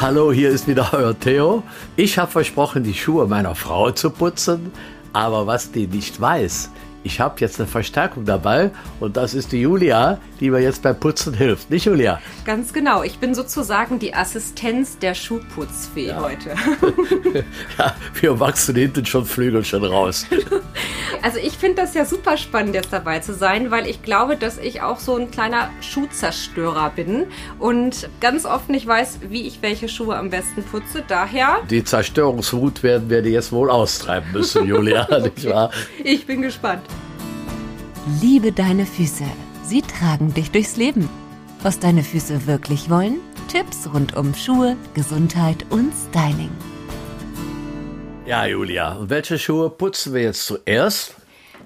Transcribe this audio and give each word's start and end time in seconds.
Hallo, 0.00 0.32
hier 0.32 0.48
ist 0.48 0.66
wieder 0.66 0.94
euer 0.94 1.18
Theo. 1.18 1.62
Ich 1.94 2.16
habe 2.16 2.30
versprochen, 2.30 2.82
die 2.82 2.94
Schuhe 2.94 3.26
meiner 3.26 3.54
Frau 3.54 3.90
zu 3.90 4.08
putzen, 4.08 4.72
aber 5.12 5.46
was 5.46 5.72
die 5.72 5.86
nicht 5.86 6.18
weiß, 6.18 6.70
ich 7.02 7.20
habe 7.20 7.36
jetzt 7.38 7.58
eine 7.58 7.66
Verstärkung 7.68 8.24
dabei 8.24 8.70
und 8.98 9.16
das 9.16 9.34
ist 9.34 9.52
die 9.52 9.60
Julia, 9.60 10.18
die 10.38 10.50
mir 10.50 10.60
jetzt 10.60 10.82
beim 10.82 10.98
Putzen 10.98 11.34
hilft. 11.34 11.70
Nicht 11.70 11.86
Julia? 11.86 12.20
Ganz 12.44 12.72
genau. 12.72 13.02
Ich 13.02 13.18
bin 13.18 13.34
sozusagen 13.34 13.98
die 13.98 14.14
Assistenz 14.14 14.98
der 14.98 15.14
Schuhputzfee 15.14 16.08
ja. 16.08 16.20
heute. 16.20 16.50
ja, 17.78 17.94
wir 18.20 18.40
wachsen 18.40 18.76
hinten 18.76 19.06
schon 19.06 19.24
Flügelchen 19.24 19.84
raus. 19.84 20.26
Also 21.22 21.38
ich 21.38 21.52
finde 21.52 21.82
das 21.82 21.92
ja 21.92 22.06
super 22.06 22.38
spannend, 22.38 22.74
jetzt 22.74 22.92
dabei 22.92 23.18
zu 23.18 23.34
sein, 23.34 23.70
weil 23.70 23.86
ich 23.86 24.02
glaube, 24.02 24.36
dass 24.36 24.56
ich 24.56 24.80
auch 24.80 24.98
so 24.98 25.16
ein 25.16 25.30
kleiner 25.30 25.68
Schuhzerstörer 25.82 26.90
bin 26.96 27.26
und 27.58 28.08
ganz 28.20 28.46
oft 28.46 28.70
nicht 28.70 28.86
weiß, 28.86 29.18
wie 29.28 29.46
ich 29.46 29.60
welche 29.60 29.88
Schuhe 29.88 30.16
am 30.16 30.30
besten 30.30 30.62
putze. 30.62 31.04
Daher. 31.06 31.58
Die 31.68 31.84
Zerstörungswut 31.84 32.82
werden 32.82 33.10
wir 33.10 33.20
dir 33.20 33.32
jetzt 33.32 33.52
wohl 33.52 33.70
austreiben 33.70 34.32
müssen, 34.32 34.66
Julia, 34.66 35.06
nicht 35.22 35.46
wahr? 35.46 35.70
Ich 36.02 36.26
bin 36.26 36.40
gespannt. 36.40 36.82
Liebe 38.06 38.50
deine 38.50 38.86
Füße. 38.86 39.24
Sie 39.62 39.82
tragen 39.82 40.32
dich 40.32 40.50
durchs 40.50 40.76
Leben. 40.76 41.08
Was 41.62 41.78
deine 41.78 42.02
Füße 42.02 42.46
wirklich 42.46 42.88
wollen? 42.88 43.20
Tipps 43.48 43.88
rund 43.92 44.16
um 44.16 44.34
Schuhe, 44.34 44.76
Gesundheit 44.94 45.66
und 45.68 45.92
Styling. 46.08 46.50
Ja, 48.24 48.46
Julia, 48.46 48.94
und 48.94 49.10
welche 49.10 49.38
Schuhe 49.38 49.68
putzen 49.68 50.14
wir 50.14 50.22
jetzt 50.22 50.46
zuerst? 50.46 51.14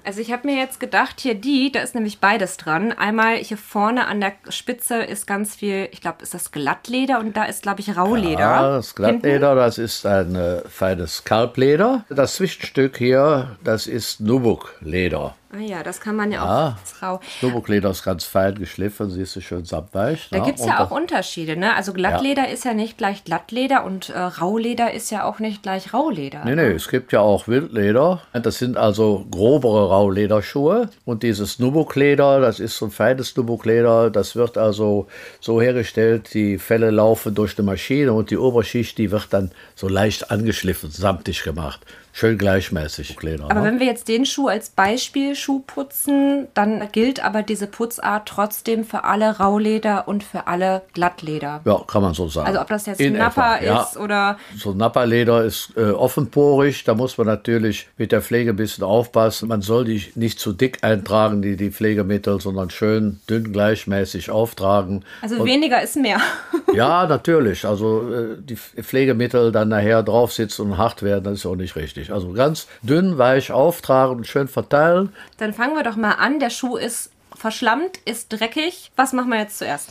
Also 0.03 0.19
ich 0.19 0.31
habe 0.31 0.47
mir 0.47 0.57
jetzt 0.57 0.79
gedacht, 0.79 1.19
hier 1.19 1.35
die, 1.35 1.71
da 1.71 1.79
ist 1.79 1.95
nämlich 1.95 2.19
beides 2.19 2.57
dran. 2.57 2.91
Einmal 2.91 3.37
hier 3.37 3.57
vorne 3.57 4.05
an 4.05 4.19
der 4.19 4.33
Spitze 4.49 4.97
ist 4.97 5.25
ganz 5.25 5.55
viel, 5.55 5.87
ich 5.91 6.01
glaube, 6.01 6.21
ist 6.21 6.33
das 6.33 6.51
Glattleder 6.51 7.19
und 7.19 7.37
da 7.37 7.45
ist, 7.45 7.63
glaube 7.63 7.79
ich, 7.79 7.95
Rauleder. 7.95 8.39
Ja, 8.39 8.75
das 8.75 8.93
Glattleder, 8.93 9.49
Hinten. 9.49 9.63
das 9.63 9.77
ist 9.77 10.05
ein 10.05 10.35
äh, 10.35 10.61
feines 10.67 11.23
Kalbleder. 11.23 12.03
Das 12.09 12.35
Zwischenstück 12.35 12.97
hier, 12.97 13.55
das 13.63 13.87
ist 13.87 14.19
Nubuk-Leder. 14.19 15.33
Ah 15.55 15.61
ja, 15.61 15.83
das 15.83 16.01
kann 16.01 16.15
man 16.15 16.31
ja, 16.31 16.43
ja 16.43 16.77
auch 16.77 17.01
rau. 17.01 17.19
Nubuk-Leder 17.41 17.89
ist 17.91 18.03
ganz 18.03 18.25
fein 18.25 18.55
geschliffen, 18.55 19.09
siehst 19.09 19.35
du 19.37 19.41
schön 19.41 19.63
samtweich. 19.63 20.27
Da 20.31 20.39
ne? 20.39 20.45
gibt 20.45 20.59
es 20.59 20.65
ja 20.65 20.83
auch 20.83 20.91
Unterschiede, 20.91 21.55
ne? 21.55 21.75
Also 21.75 21.93
Glattleder 21.93 22.43
ja. 22.43 22.49
ist 22.49 22.65
ja 22.65 22.73
nicht 22.73 22.97
gleich 22.97 23.23
Glattleder 23.23 23.85
und 23.85 24.09
äh, 24.09 24.19
Rauleder 24.19 24.93
ist 24.93 25.11
ja 25.11 25.23
auch 25.23 25.39
nicht 25.39 25.63
gleich 25.63 25.93
Rauleder. 25.93 26.43
Nee, 26.43 26.55
nee, 26.55 26.71
es 26.71 26.89
gibt 26.89 27.13
ja 27.13 27.21
auch 27.21 27.47
Wildleder. 27.47 28.21
Das 28.33 28.57
sind 28.57 28.75
also 28.75 29.25
grobere 29.31 29.89
Raulederschuhe. 29.89 30.89
Und 31.05 31.23
dieses 31.23 31.59
Nubuk-Leder, 31.59 32.41
das 32.41 32.59
ist 32.59 32.77
so 32.77 32.85
ein 32.85 32.91
feines 32.91 33.35
Nubuk-Leder, 33.37 34.09
das 34.09 34.35
wird 34.35 34.57
also 34.57 35.07
so 35.39 35.61
hergestellt, 35.61 36.33
die 36.33 36.57
Felle 36.57 36.91
laufen 36.91 37.33
durch 37.33 37.57
eine 37.57 37.65
Maschine 37.65 38.11
und 38.11 38.29
die 38.29 38.37
Oberschicht, 38.37 38.97
die 38.97 39.11
wird 39.11 39.27
dann 39.31 39.51
so 39.75 39.87
leicht 39.87 40.31
angeschliffen, 40.31 40.91
samtig 40.91 41.43
gemacht 41.43 41.79
schön 42.15 42.37
gleichmäßig 42.37 43.21
Leder. 43.21 43.43
Aber 43.51 43.59
ne? 43.59 43.67
wenn 43.67 43.79
wir 43.81 43.87
jetzt 43.87 44.07
den 44.07 44.25
Schuh 44.25 44.47
als 44.47 44.69
Beispielschuh 44.69 45.59
putzen, 45.67 46.47
dann 46.53 46.87
gilt 46.93 47.23
aber 47.23 47.43
diese 47.43 47.67
Putzart 47.67 48.25
trotzdem 48.29 48.85
für 48.85 49.03
alle 49.03 49.37
Rauleder 49.37 50.07
und 50.07 50.23
für 50.23 50.47
alle 50.47 50.83
Glattleder. 50.93 51.59
Ja, 51.65 51.83
kann 51.85 52.01
man 52.01 52.13
so 52.13 52.29
sagen. 52.29 52.47
Also 52.47 52.61
ob 52.61 52.69
das 52.69 52.85
jetzt 52.85 53.01
In 53.01 53.17
etwa, 53.17 53.55
ist 53.55 53.65
ja. 53.65 53.89
oder... 53.99 54.37
So 54.55 54.73
Nappa-Leder 54.73 55.43
ist 55.43 55.73
äh, 55.75 55.89
offenporig, 55.91 56.85
da 56.85 56.93
muss 56.93 57.17
man 57.17 57.27
natürlich 57.27 57.89
mit 57.97 58.13
der 58.13 58.21
Pflege 58.21 58.51
ein 58.51 58.55
bisschen 58.55 58.85
aufpassen. 58.85 59.49
Man 59.49 59.61
soll 59.61 59.83
die 59.83 60.05
nicht 60.15 60.39
zu 60.39 60.53
dick 60.53 60.85
eintragen, 60.85 61.41
die, 61.41 61.57
die 61.57 61.71
Pflegemittel, 61.71 62.39
sondern 62.39 62.69
schön 62.69 63.19
dünn 63.29 63.51
gleichmäßig 63.51 64.29
auftragen. 64.29 65.03
Also 65.21 65.41
und, 65.41 65.45
weniger 65.45 65.81
ist 65.81 65.97
mehr. 65.97 66.21
ja, 66.73 67.07
natürlich. 67.07 67.65
Also 67.65 68.09
äh, 68.09 68.37
die 68.39 68.55
Pflegemittel 68.55 69.51
dann 69.51 69.67
nachher 69.67 70.01
drauf 70.01 70.31
sitzen 70.31 70.61
und 70.61 70.77
hart 70.77 71.03
werden, 71.03 71.25
das 71.25 71.39
ist 71.39 71.45
auch 71.45 71.57
nicht 71.57 71.75
richtig 71.75 72.04
richtig. 72.05 72.13
Also 72.13 72.33
ganz 72.33 72.67
dünn, 72.81 73.17
weich 73.17 73.51
auftragen 73.51 74.17
und 74.17 74.27
schön 74.27 74.47
verteilen. 74.47 75.13
Dann 75.37 75.53
fangen 75.53 75.75
wir 75.75 75.83
doch 75.83 75.95
mal 75.95 76.13
an. 76.13 76.39
Der 76.39 76.49
Schuh 76.49 76.77
ist 76.77 77.11
verschlammt, 77.35 77.97
ist 78.05 78.29
dreckig. 78.29 78.91
Was 78.95 79.13
machen 79.13 79.29
wir 79.29 79.39
jetzt 79.39 79.57
zuerst? 79.57 79.89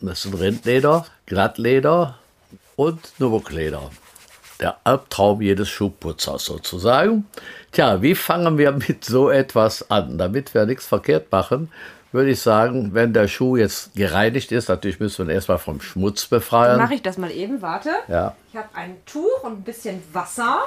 Das 0.00 0.22
sind 0.22 0.34
Rindleder, 0.34 1.06
Glattleder 1.26 2.18
und 2.76 3.12
Nubukleder. 3.18 3.90
Der 4.60 4.76
Albtraum 4.84 5.40
jedes 5.40 5.68
Schuhputzers 5.68 6.44
sozusagen. 6.44 7.26
Tja, 7.72 8.02
wie 8.02 8.14
fangen 8.14 8.58
wir 8.58 8.72
mit 8.72 9.04
so 9.04 9.30
etwas 9.30 9.90
an? 9.90 10.18
Damit 10.18 10.54
wir 10.54 10.66
nichts 10.66 10.86
verkehrt 10.86 11.32
machen, 11.32 11.72
würde 12.12 12.30
ich 12.30 12.40
sagen, 12.40 12.90
wenn 12.92 13.12
der 13.12 13.26
Schuh 13.26 13.56
jetzt 13.56 13.94
gereinigt 13.94 14.52
ist, 14.52 14.68
natürlich 14.68 15.00
müssen 15.00 15.26
wir 15.26 15.32
ihn 15.32 15.34
erstmal 15.34 15.58
vom 15.58 15.80
Schmutz 15.80 16.26
befreien. 16.26 16.72
Dann 16.72 16.80
mache 16.80 16.94
ich 16.94 17.02
das 17.02 17.16
mal 17.16 17.30
eben, 17.30 17.62
warte. 17.62 17.90
Ja. 18.06 18.36
Ich 18.52 18.56
habe 18.56 18.68
ein 18.74 18.96
Tuch 19.06 19.42
und 19.42 19.60
ein 19.60 19.62
bisschen 19.62 20.02
Wasser. 20.12 20.60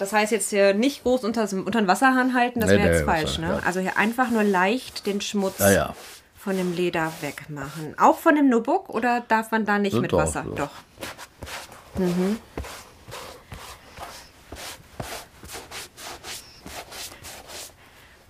Das 0.00 0.14
heißt 0.14 0.32
jetzt 0.32 0.48
hier 0.48 0.72
nicht 0.72 1.02
groß 1.02 1.24
unter, 1.24 1.42
unter 1.42 1.78
den 1.78 1.86
Wasserhahn 1.86 2.32
halten, 2.32 2.60
das 2.60 2.70
wäre 2.70 2.80
nee, 2.80 2.86
jetzt 2.86 3.00
nee, 3.00 3.04
falsch. 3.04 3.38
Ne? 3.38 3.48
Ja. 3.48 3.66
Also 3.66 3.80
hier 3.80 3.98
einfach 3.98 4.30
nur 4.30 4.42
leicht 4.42 5.04
den 5.04 5.20
Schmutz 5.20 5.58
ja, 5.58 5.70
ja. 5.70 5.94
von 6.38 6.56
dem 6.56 6.74
Leder 6.74 7.12
wegmachen. 7.20 7.94
Auch 7.98 8.18
von 8.18 8.34
dem 8.34 8.48
Nubuk 8.48 8.88
oder 8.88 9.22
darf 9.28 9.50
man 9.50 9.66
da 9.66 9.78
nicht 9.78 9.92
mit 9.92 10.14
doch, 10.14 10.20
Wasser? 10.20 10.46
Doch. 10.56 10.70
doch. 11.94 12.00
Mhm. 12.00 12.38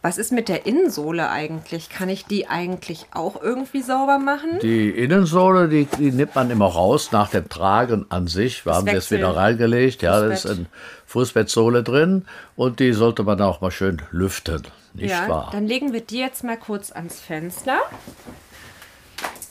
Was 0.03 0.17
ist 0.17 0.33
mit 0.33 0.49
der 0.49 0.65
Innensohle 0.65 1.29
eigentlich? 1.29 1.91
Kann 1.91 2.09
ich 2.09 2.25
die 2.25 2.49
eigentlich 2.49 3.07
auch 3.13 3.41
irgendwie 3.43 3.83
sauber 3.83 4.19
machen? 4.19 4.59
Die 4.63 4.89
Innensohle, 4.89 5.69
die, 5.69 5.85
die 5.85 6.11
nimmt 6.11 6.35
man 6.35 6.51
immer 6.51 6.67
raus 6.67 7.13
nach 7.13 7.29
dem 7.29 7.51
Tragen 7.51 8.07
an 8.09 8.27
sich. 8.27 8.65
Wir 8.65 8.71
das 8.71 8.79
haben 8.79 8.87
sie 8.87 8.95
jetzt 8.95 9.11
wieder 9.11 9.37
reingelegt. 9.37 10.01
Ja, 10.01 10.19
da 10.19 10.33
ist 10.33 10.47
ein 10.47 10.67
Fußbettsohle 11.05 11.83
drin 11.83 12.25
und 12.57 12.81
die 12.81 12.95
sollte 12.95 13.25
man 13.25 13.43
auch 13.43 13.61
mal 13.61 13.71
schön 13.71 14.01
lüften. 14.11 14.63
Nicht 14.95 15.11
ja, 15.11 15.29
wahr? 15.29 15.51
Dann 15.53 15.67
legen 15.67 15.93
wir 15.93 16.01
die 16.01 16.19
jetzt 16.19 16.45
mal 16.45 16.57
kurz 16.57 16.91
ans 16.91 17.21
Fenster. 17.21 17.79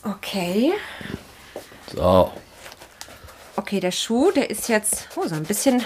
Okay. 0.02 0.72
So. 1.94 2.32
Okay, 3.54 3.78
der 3.78 3.92
Schuh, 3.92 4.32
der 4.32 4.50
ist 4.50 4.68
jetzt 4.68 5.08
oh, 5.14 5.26
so 5.26 5.34
ein 5.34 5.44
bisschen. 5.44 5.82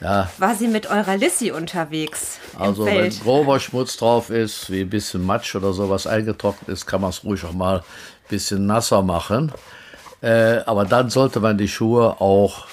Ja. 0.00 0.30
War 0.38 0.54
sie 0.54 0.68
mit 0.68 0.90
eurer 0.90 1.16
Lissy 1.16 1.50
unterwegs? 1.50 2.38
Also, 2.58 2.84
wenn 2.84 3.10
grober 3.10 3.60
Schmutz 3.60 3.96
drauf 3.96 4.30
ist, 4.30 4.70
wie 4.70 4.80
ein 4.80 4.90
bisschen 4.90 5.24
Matsch 5.24 5.54
oder 5.54 5.72
sowas 5.72 6.06
eingetrocknet 6.06 6.68
ist, 6.68 6.86
kann 6.86 7.00
man 7.00 7.10
es 7.10 7.24
ruhig 7.24 7.44
auch 7.44 7.52
mal 7.52 7.78
ein 7.78 7.84
bisschen 8.28 8.66
nasser 8.66 9.02
machen. 9.02 9.52
Äh, 10.20 10.60
aber 10.66 10.84
dann 10.84 11.10
sollte 11.10 11.40
man 11.40 11.58
die 11.58 11.68
Schuhe 11.68 12.20
auch 12.20 12.66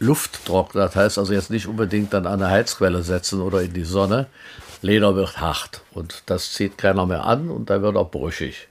lufttrocknen. 0.00 0.84
Das 0.84 0.96
heißt 0.96 1.18
also 1.18 1.32
jetzt 1.32 1.50
nicht 1.50 1.66
unbedingt 1.66 2.12
dann 2.12 2.26
an 2.26 2.42
eine 2.42 2.50
Heizquelle 2.50 3.02
setzen 3.02 3.40
oder 3.40 3.62
in 3.62 3.72
die 3.72 3.84
Sonne. 3.84 4.26
Leder 4.80 5.16
wird 5.16 5.40
hart 5.40 5.82
und 5.92 6.22
das 6.26 6.52
zieht 6.52 6.78
keiner 6.78 7.04
mehr 7.04 7.24
an 7.24 7.50
und 7.50 7.68
da 7.68 7.82
wird 7.82 7.96
auch 7.96 8.10
brüchig. 8.10 8.68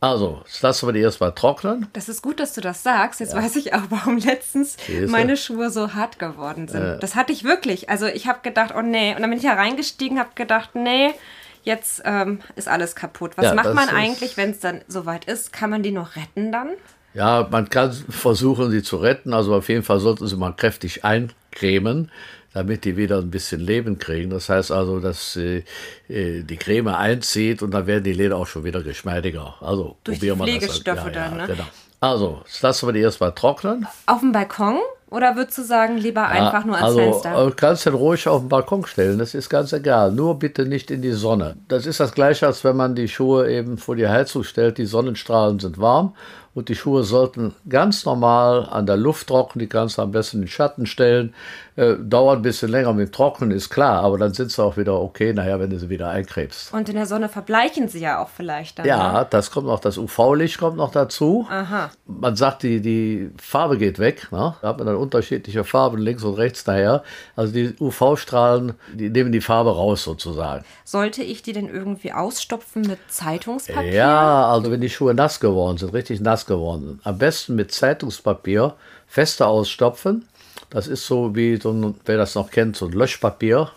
Also, 0.00 0.42
das 0.44 0.60
lassen 0.62 0.88
wir 0.88 0.92
die 0.92 1.00
erstmal 1.00 1.32
trocknen. 1.32 1.86
Das 1.94 2.08
ist 2.08 2.20
gut, 2.20 2.38
dass 2.38 2.52
du 2.52 2.60
das 2.60 2.82
sagst. 2.82 3.20
Jetzt 3.20 3.32
ja. 3.32 3.42
weiß 3.42 3.56
ich 3.56 3.74
auch, 3.74 3.82
warum 3.88 4.18
letztens 4.18 4.76
meine 5.08 5.36
Schuhe 5.36 5.70
so 5.70 5.94
hart 5.94 6.18
geworden 6.18 6.68
sind. 6.68 6.82
Äh. 6.82 6.98
Das 6.98 7.14
hatte 7.14 7.32
ich 7.32 7.44
wirklich. 7.44 7.88
Also, 7.88 8.06
ich 8.06 8.26
habe 8.26 8.40
gedacht, 8.42 8.74
oh 8.76 8.82
nee. 8.82 9.14
Und 9.14 9.22
dann 9.22 9.30
bin 9.30 9.38
ich 9.38 9.46
hereingestiegen, 9.46 10.18
habe 10.18 10.30
gedacht, 10.34 10.70
nee, 10.74 11.14
jetzt 11.62 12.02
ähm, 12.04 12.40
ist 12.56 12.68
alles 12.68 12.94
kaputt. 12.94 13.32
Was 13.36 13.46
ja, 13.46 13.54
macht 13.54 13.72
man 13.72 13.88
eigentlich, 13.88 14.36
wenn 14.36 14.50
es 14.50 14.60
dann 14.60 14.82
soweit 14.86 15.24
ist? 15.24 15.52
Kann 15.52 15.70
man 15.70 15.82
die 15.82 15.92
noch 15.92 16.16
retten 16.16 16.52
dann? 16.52 16.70
Ja, 17.14 17.48
man 17.50 17.70
kann 17.70 17.92
versuchen, 17.92 18.70
sie 18.70 18.82
zu 18.82 18.98
retten. 18.98 19.32
Also, 19.32 19.54
auf 19.54 19.68
jeden 19.70 19.82
Fall 19.82 19.98
sollten 20.00 20.26
sie 20.26 20.36
mal 20.36 20.52
kräftig 20.52 21.04
eincremen 21.04 22.10
damit 22.56 22.86
die 22.86 22.96
wieder 22.96 23.18
ein 23.18 23.30
bisschen 23.30 23.60
Leben 23.60 23.98
kriegen. 23.98 24.30
Das 24.30 24.48
heißt 24.48 24.72
also, 24.72 24.98
dass 24.98 25.36
äh, 25.36 25.62
äh, 26.08 26.42
die 26.42 26.56
Creme 26.56 26.88
einzieht 26.88 27.62
und 27.62 27.72
dann 27.72 27.86
werden 27.86 28.02
die 28.02 28.14
Leder 28.14 28.38
auch 28.38 28.46
schon 28.46 28.64
wieder 28.64 28.82
geschmeidiger. 28.82 29.56
Also 29.60 29.96
Durch 30.04 30.18
probieren 30.18 30.38
wir 30.38 30.60
das. 30.60 30.82
Halt. 30.86 30.86
Ja, 30.86 30.94
dann, 30.94 31.14
ja, 31.14 31.46
ne? 31.46 31.46
Genau. 31.48 31.64
Also, 32.00 32.40
das 32.44 32.62
lassen 32.62 32.88
wir 32.88 32.94
die 32.94 33.00
erstmal 33.00 33.32
trocknen. 33.32 33.86
Auf 34.06 34.20
dem 34.20 34.32
Balkon? 34.32 34.78
Oder 35.10 35.36
würdest 35.36 35.58
du 35.58 35.62
sagen, 35.62 35.98
lieber 35.98 36.22
ja, 36.22 36.28
einfach 36.28 36.64
nur 36.64 36.76
ans 36.76 36.88
also, 36.88 36.98
Fenster? 36.98 37.36
Also 37.36 37.52
kannst 37.54 37.86
du 37.86 37.90
ruhig 37.90 38.26
auf 38.26 38.40
den 38.40 38.48
Balkon 38.48 38.86
stellen, 38.86 39.18
das 39.18 39.34
ist 39.34 39.50
ganz 39.50 39.72
egal. 39.72 40.10
Nur 40.10 40.38
bitte 40.38 40.64
nicht 40.64 40.90
in 40.90 41.02
die 41.02 41.12
Sonne. 41.12 41.56
Das 41.68 41.84
ist 41.84 42.00
das 42.00 42.12
gleiche, 42.12 42.46
als 42.46 42.64
wenn 42.64 42.76
man 42.76 42.94
die 42.94 43.06
Schuhe 43.06 43.50
eben 43.50 43.78
vor 43.78 43.96
die 43.96 44.08
Heizung 44.08 44.42
stellt. 44.44 44.78
Die 44.78 44.86
Sonnenstrahlen 44.86 45.60
sind 45.60 45.78
warm 45.78 46.14
und 46.56 46.70
die 46.70 46.74
Schuhe 46.74 47.04
sollten 47.04 47.54
ganz 47.68 48.06
normal 48.06 48.66
an 48.70 48.86
der 48.86 48.96
Luft 48.96 49.26
trocknen. 49.26 49.60
Die 49.60 49.68
kannst 49.68 49.98
du 49.98 50.02
am 50.02 50.10
besten 50.10 50.38
in 50.38 50.44
den 50.44 50.48
Schatten 50.48 50.86
stellen. 50.86 51.34
Äh, 51.76 51.96
dauert 52.00 52.38
ein 52.38 52.42
bisschen 52.42 52.70
länger 52.70 52.94
mit 52.94 53.08
dem 53.08 53.12
Trocknen, 53.12 53.50
ist 53.50 53.68
klar, 53.68 54.02
aber 54.02 54.16
dann 54.16 54.32
sind 54.32 54.50
sie 54.50 54.64
auch 54.64 54.78
wieder 54.78 54.98
okay 54.98 55.34
nachher, 55.34 55.60
wenn 55.60 55.68
du 55.68 55.78
sie 55.78 55.90
wieder 55.90 56.08
einkrebst. 56.08 56.72
Und 56.72 56.88
in 56.88 56.94
der 56.94 57.04
Sonne 57.04 57.28
verbleichen 57.28 57.88
sie 57.88 58.00
ja 58.00 58.22
auch 58.22 58.30
vielleicht 58.30 58.78
dann. 58.78 58.86
Ja, 58.86 59.20
ne? 59.20 59.26
das 59.28 59.50
kommt 59.50 59.66
noch, 59.66 59.80
das 59.80 59.98
UV-Licht 59.98 60.56
kommt 60.56 60.78
noch 60.78 60.90
dazu. 60.90 61.46
Aha. 61.50 61.90
Man 62.06 62.34
sagt, 62.34 62.62
die, 62.62 62.80
die 62.80 63.30
Farbe 63.36 63.76
geht 63.76 63.98
weg. 63.98 64.28
Ne? 64.32 64.54
Da 64.62 64.68
hat 64.68 64.78
man 64.78 64.86
dann 64.86 64.96
unterschiedliche 64.96 65.62
Farben 65.64 65.98
links 65.98 66.24
und 66.24 66.34
rechts 66.34 66.64
daher. 66.64 67.02
Also 67.36 67.52
die 67.52 67.74
UV-Strahlen, 67.78 68.72
die 68.94 69.10
nehmen 69.10 69.32
die 69.32 69.42
Farbe 69.42 69.76
raus 69.76 70.04
sozusagen. 70.04 70.64
Sollte 70.84 71.22
ich 71.22 71.42
die 71.42 71.52
denn 71.52 71.68
irgendwie 71.68 72.14
ausstopfen 72.14 72.80
mit 72.80 73.00
Zeitungspapier? 73.08 73.92
Ja, 73.92 74.46
also 74.50 74.70
wenn 74.70 74.80
die 74.80 74.88
Schuhe 74.88 75.12
nass 75.12 75.40
geworden 75.40 75.76
sind, 75.76 75.92
richtig 75.92 76.22
nass 76.22 76.45
geworden 76.46 77.00
am 77.04 77.18
besten 77.18 77.54
mit 77.54 77.72
Zeitungspapier 77.72 78.74
fester 79.06 79.48
ausstopfen. 79.48 80.26
Das 80.70 80.88
ist 80.88 81.06
so 81.06 81.34
wie, 81.36 81.56
so 81.56 81.70
ein, 81.70 81.94
wer 82.04 82.16
das 82.16 82.34
noch 82.34 82.50
kennt, 82.50 82.76
so 82.76 82.86
ein 82.86 82.92
Löschpapier, 82.92 83.70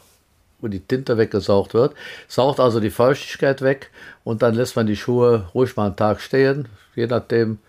wo 0.59 0.67
die 0.67 0.79
Tinte 0.79 1.17
weggesaugt 1.17 1.73
wird. 1.73 1.93
Saugt 2.27 2.59
also 2.59 2.79
die 2.79 2.89
Feuchtigkeit 2.89 3.61
weg 3.61 3.91
und 4.23 4.41
dann 4.41 4.55
lässt 4.55 4.75
man 4.75 4.87
die 4.87 4.95
Schuhe 4.95 5.49
ruhig 5.53 5.75
mal 5.75 5.87
einen 5.87 5.95
Tag 5.95 6.21
stehen, 6.21 6.67
je 6.95 7.07
nachdem. 7.07 7.59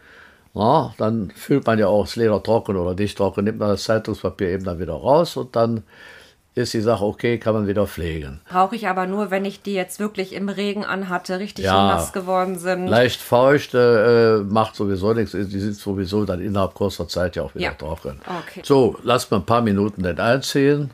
Ja, 0.52 0.94
dann 0.98 1.30
fühlt 1.30 1.64
man 1.66 1.78
ja 1.78 1.86
auch 1.86 2.06
das 2.06 2.16
Leder 2.16 2.42
trocken 2.42 2.76
oder 2.76 2.94
nicht 2.94 3.16
trocken, 3.16 3.44
nimmt 3.44 3.60
man 3.60 3.68
das 3.68 3.84
Zeitungspapier 3.84 4.48
eben 4.48 4.64
dann 4.64 4.80
wieder 4.80 4.94
raus 4.94 5.36
und 5.36 5.54
dann 5.54 5.84
ist 6.62 6.74
die 6.74 6.80
Sache 6.80 7.04
okay, 7.04 7.38
kann 7.38 7.54
man 7.54 7.66
wieder 7.66 7.86
pflegen. 7.86 8.40
Brauche 8.48 8.76
ich 8.76 8.88
aber 8.88 9.06
nur, 9.06 9.30
wenn 9.30 9.44
ich 9.44 9.62
die 9.62 9.74
jetzt 9.74 10.00
wirklich 10.00 10.32
im 10.32 10.48
Regen 10.48 10.84
anhatte, 10.84 11.38
richtig 11.38 11.64
ja, 11.64 11.88
nass 11.88 12.12
geworden 12.12 12.58
sind. 12.58 12.86
Leicht 12.86 13.20
feucht 13.20 13.74
äh, 13.74 14.38
macht 14.38 14.76
sowieso 14.76 15.12
nichts, 15.12 15.32
die 15.32 15.60
sind 15.60 15.76
sowieso 15.76 16.24
dann 16.24 16.40
innerhalb 16.40 16.74
kurzer 16.74 17.08
Zeit 17.08 17.36
ja 17.36 17.42
auch 17.42 17.54
wieder 17.54 17.66
ja. 17.66 17.74
trocken. 17.74 18.20
Okay. 18.24 18.62
So, 18.64 18.96
lass 19.02 19.30
mal 19.30 19.38
ein 19.38 19.46
paar 19.46 19.62
Minuten 19.62 20.02
den 20.02 20.18
einziehen. 20.18 20.90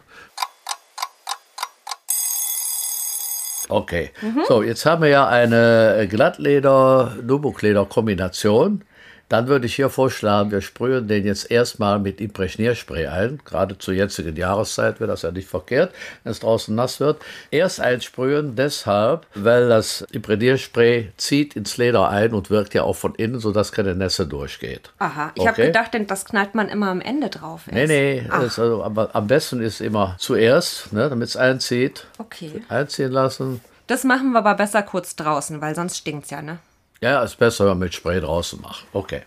Okay, 3.68 4.10
mhm. 4.22 4.42
so 4.46 4.62
jetzt 4.62 4.86
haben 4.86 5.02
wir 5.02 5.08
ja 5.08 5.26
eine 5.26 6.06
Glattleder-Nubukleder-Kombination. 6.08 8.84
Dann 9.28 9.48
würde 9.48 9.66
ich 9.66 9.74
hier 9.74 9.90
vorschlagen, 9.90 10.52
wir 10.52 10.60
sprühen 10.60 11.08
den 11.08 11.26
jetzt 11.26 11.50
erstmal 11.50 11.98
mit 11.98 12.20
Imprägnierspray 12.20 13.08
ein. 13.08 13.40
Gerade 13.44 13.76
zur 13.76 13.94
jetzigen 13.94 14.36
Jahreszeit 14.36 15.00
wäre 15.00 15.08
das 15.08 15.22
ja 15.22 15.32
nicht 15.32 15.48
verkehrt, 15.48 15.92
wenn 16.22 16.30
es 16.30 16.40
draußen 16.40 16.74
nass 16.74 17.00
wird. 17.00 17.20
Erst 17.50 17.80
einsprühen, 17.80 18.54
deshalb, 18.54 19.26
weil 19.34 19.68
das 19.68 20.02
Imprägnierspray 20.12 21.12
zieht 21.16 21.56
ins 21.56 21.76
Leder 21.76 22.08
ein 22.08 22.34
und 22.34 22.50
wirkt 22.50 22.74
ja 22.74 22.84
auch 22.84 22.96
von 22.96 23.16
innen, 23.16 23.40
sodass 23.40 23.72
keine 23.72 23.96
Nässe 23.96 24.28
durchgeht. 24.28 24.90
Aha, 24.98 25.32
ich 25.34 25.40
okay? 25.40 25.48
habe 25.48 25.62
gedacht, 25.66 26.10
das 26.10 26.24
knallt 26.24 26.54
man 26.54 26.68
immer 26.68 26.88
am 26.90 27.00
Ende 27.00 27.28
drauf. 27.28 27.62
Erst. 27.66 27.88
Nee, 27.88 28.22
nee, 28.22 28.30
also, 28.30 28.84
aber 28.84 29.14
am 29.14 29.26
besten 29.26 29.60
ist 29.60 29.80
immer 29.80 30.14
zuerst, 30.18 30.92
ne, 30.92 31.08
damit 31.08 31.28
es 31.28 31.36
einzieht. 31.36 32.06
Okay. 32.18 32.62
Einziehen 32.68 33.10
lassen. 33.10 33.60
Das 33.88 34.04
machen 34.04 34.32
wir 34.32 34.38
aber 34.38 34.54
besser 34.54 34.82
kurz 34.82 35.16
draußen, 35.16 35.60
weil 35.60 35.74
sonst 35.74 35.96
stinkt 35.96 36.24
es 36.24 36.30
ja, 36.30 36.42
ne? 36.42 36.58
Ja, 37.00 37.22
ist 37.22 37.38
besser, 37.38 37.64
wenn 37.64 37.72
man 37.72 37.78
mit 37.80 37.94
Spray 37.94 38.20
draußen 38.20 38.60
macht. 38.60 38.86
Okay. 38.92 39.22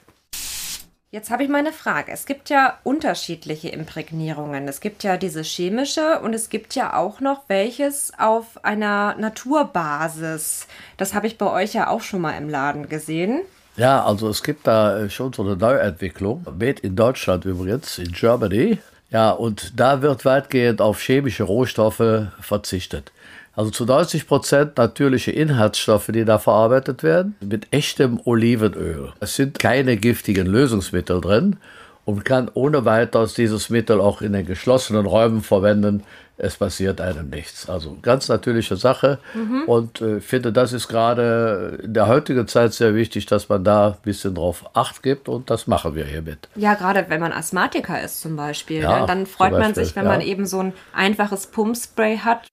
Jetzt 1.12 1.32
habe 1.32 1.44
ich 1.44 1.50
mal 1.50 1.58
eine 1.58 1.74
Frage. 1.74 2.12
Es 2.12 2.28
gibt 2.28 2.52
ja 2.52 2.78
unterschiedliche 2.84 3.70
Imprägnierungen. 3.70 4.68
Es 4.68 4.80
gibt 4.80 5.04
ja 5.04 5.18
diese 5.18 5.42
chemische 5.42 6.20
und 6.20 6.36
es 6.36 6.50
gibt 6.50 6.76
ja 6.76 6.96
auch 6.96 7.20
noch 7.20 7.42
welches 7.48 8.12
auf 8.20 8.64
einer 8.64 9.16
Naturbasis. 9.16 10.68
Das 10.98 11.16
habe 11.16 11.26
ich 11.26 11.40
bei 11.40 11.52
euch 11.52 11.74
ja 11.74 11.88
auch 11.88 12.02
schon 12.02 12.22
mal 12.22 12.38
im 12.38 12.48
Laden 12.48 12.90
gesehen. 12.90 13.42
Ja, 13.76 14.06
also 14.06 14.30
es 14.30 14.44
gibt 14.44 14.68
da 14.68 15.00
äh, 15.00 15.10
schon 15.10 15.34
so 15.34 15.42
eine 15.42 15.56
Neuentwicklung. 15.56 16.46
Made 16.60 16.82
in 16.84 16.96
Deutschland 16.96 17.44
übrigens, 17.46 17.98
in 17.98 18.12
Germany. 18.12 18.78
Ja, 19.10 19.32
und 19.32 19.80
da 19.80 20.04
wird 20.04 20.26
weitgehend 20.26 20.80
auf 20.80 21.02
chemische 21.02 21.44
Rohstoffe 21.44 22.28
verzichtet. 22.40 23.12
Also 23.60 23.72
zu 23.72 23.84
90 23.84 24.26
Prozent 24.26 24.78
natürliche 24.78 25.32
Inhaltsstoffe, 25.32 26.08
die 26.14 26.24
da 26.24 26.40
verarbeitet 26.40 27.04
werden, 27.04 27.36
mit 27.42 27.68
echtem 27.74 28.18
Olivenöl. 28.24 29.12
Es 29.20 29.36
sind 29.36 29.60
keine 29.60 29.98
giftigen 29.98 30.48
Lösungsmittel 30.48 31.20
drin 31.20 31.58
und 32.06 32.24
kann 32.24 32.50
ohne 32.54 32.86
weiteres 32.86 33.34
dieses 33.34 33.70
Mittel 33.70 34.00
auch 34.00 34.22
in 34.22 34.32
den 34.32 34.46
geschlossenen 34.46 35.06
Räumen 35.06 35.42
verwenden. 35.42 36.06
Es 36.38 36.56
passiert 36.56 37.02
einem 37.02 37.30
nichts. 37.30 37.68
Also 37.68 37.98
ganz 38.02 38.30
natürliche 38.30 38.78
Sache. 38.78 39.20
Mhm. 39.34 39.64
Und 39.66 40.00
ich 40.00 40.08
äh, 40.08 40.22
finde, 40.22 40.54
das 40.54 40.72
ist 40.72 40.88
gerade 40.88 41.80
in 41.84 41.94
der 41.94 42.08
heutigen 42.08 42.48
Zeit 42.48 42.72
sehr 42.72 42.96
wichtig, 42.96 43.26
dass 43.26 43.50
man 43.50 43.66
da 43.66 43.88
ein 43.88 43.96
bisschen 44.04 44.36
drauf 44.36 44.70
Acht 44.74 45.04
gibt. 45.04 45.28
Und 45.28 45.50
das 45.50 45.68
machen 45.68 45.96
wir 45.96 46.06
hiermit. 46.06 46.48
Ja, 46.56 46.76
gerade 46.76 47.08
wenn 47.10 47.20
man 47.20 47.34
Asthmatiker 47.34 48.02
ist 48.02 48.22
zum 48.22 48.38
Beispiel. 48.38 48.84
Ja, 48.84 49.06
dann 49.06 49.26
freut 49.26 49.52
Beispiel, 49.52 49.66
man 49.66 49.76
sich, 49.76 49.98
wenn 49.98 50.06
ja. 50.06 50.12
man 50.12 50.22
eben 50.22 50.46
so 50.46 50.62
ein 50.62 50.74
einfaches 50.94 51.48
Pumpspray 51.48 52.20
hat. 52.20 52.48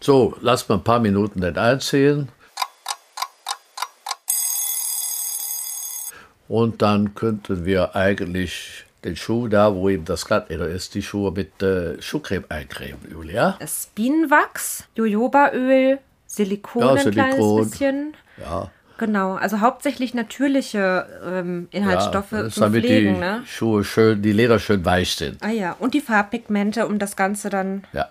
So, 0.00 0.36
lass 0.40 0.68
mal 0.68 0.76
ein 0.76 0.84
paar 0.84 1.00
Minuten 1.00 1.40
den 1.40 1.58
einziehen. 1.58 2.28
Und 6.46 6.80
dann 6.82 7.14
könnten 7.14 7.64
wir 7.64 7.94
eigentlich 7.96 8.84
den 9.04 9.16
Schuh 9.16 9.48
da, 9.48 9.74
wo 9.74 9.88
eben 9.88 10.04
das 10.04 10.24
Glattleder 10.24 10.68
ist, 10.68 10.94
die 10.94 11.02
Schuhe 11.02 11.32
mit 11.32 11.62
äh, 11.62 12.00
Schuhcreme 12.00 12.44
eincremen, 12.48 13.00
Julia. 13.10 13.56
Das 13.60 13.90
Bienenwachs, 13.94 14.84
Jojobaöl, 14.94 15.98
Silikon, 16.26 16.82
ja, 16.82 16.92
ein 16.94 17.10
kleines 17.10 17.56
bisschen. 17.56 18.14
Ja. 18.40 18.70
Genau, 18.96 19.34
also 19.34 19.60
hauptsächlich 19.60 20.14
natürliche 20.14 21.06
ähm, 21.24 21.68
Inhaltsstoffe 21.70 22.32
ja, 22.32 22.48
zum 22.48 22.62
damit 22.62 22.84
Pflegen, 22.84 23.14
die 23.14 23.20
ne? 23.20 23.42
Schuhe 23.46 23.84
schön, 23.84 24.22
die 24.22 24.32
Leder 24.32 24.58
schön 24.58 24.84
weich 24.84 25.14
sind. 25.14 25.40
Ah 25.40 25.50
ja, 25.50 25.76
und 25.78 25.94
die 25.94 26.00
Farbpigmente, 26.00 26.86
um 26.86 26.98
das 26.98 27.14
Ganze 27.14 27.50
dann 27.50 27.84
ja 27.92 28.08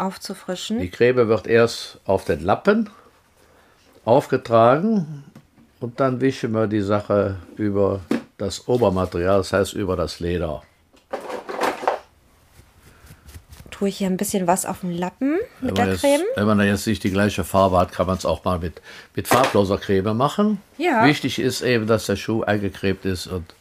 aufzufrischen. 0.00 0.80
Die 0.80 0.90
Creme 0.90 1.28
wird 1.28 1.46
erst 1.46 1.98
auf 2.04 2.24
den 2.24 2.40
Lappen 2.40 2.88
aufgetragen 4.04 5.24
und 5.80 6.00
dann 6.00 6.20
wischen 6.20 6.52
wir 6.52 6.66
die 6.66 6.80
Sache 6.80 7.36
über 7.56 8.00
das 8.38 8.66
Obermaterial, 8.68 9.38
das 9.38 9.52
heißt 9.52 9.74
über 9.74 9.96
das 9.96 10.20
Leder. 10.20 10.62
Tue 13.70 13.88
ich 13.88 13.98
hier 13.98 14.08
ein 14.08 14.16
bisschen 14.16 14.46
was 14.46 14.66
auf 14.66 14.80
den 14.80 14.96
Lappen 14.96 15.38
mit 15.60 15.78
der 15.78 15.86
jetzt, 15.86 16.00
Creme? 16.00 16.22
Wenn 16.34 16.46
man 16.46 16.58
da 16.58 16.64
jetzt 16.64 16.86
nicht 16.86 17.02
die 17.02 17.10
gleiche 17.10 17.44
Farbe 17.44 17.78
hat, 17.78 17.92
kann 17.92 18.06
man 18.06 18.16
es 18.18 18.26
auch 18.26 18.44
mal 18.44 18.58
mit, 18.58 18.82
mit 19.14 19.26
farbloser 19.28 19.78
Creme 19.78 20.14
machen. 20.14 20.60
Ja. 20.76 21.06
Wichtig 21.06 21.38
ist 21.38 21.62
eben, 21.62 21.86
dass 21.86 22.06
der 22.06 22.16
Schuh 22.16 22.42
eingecremt 22.42 23.04
ist 23.04 23.26
und 23.26 23.54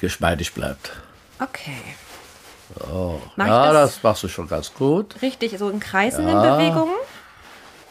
geschmeidig 0.00 0.52
bleibt. 0.52 0.92
Okay. 1.40 1.76
So. 2.74 3.20
Ja, 3.36 3.72
das, 3.72 3.94
das, 3.94 4.02
machst 4.02 4.22
du 4.22 4.28
schon 4.28 4.48
ganz 4.48 4.72
gut. 4.74 5.20
Richtig, 5.22 5.56
so 5.58 5.68
in 5.70 5.80
kreisenden 5.80 6.34
ja. 6.34 6.56
Bewegungen. 6.56 6.94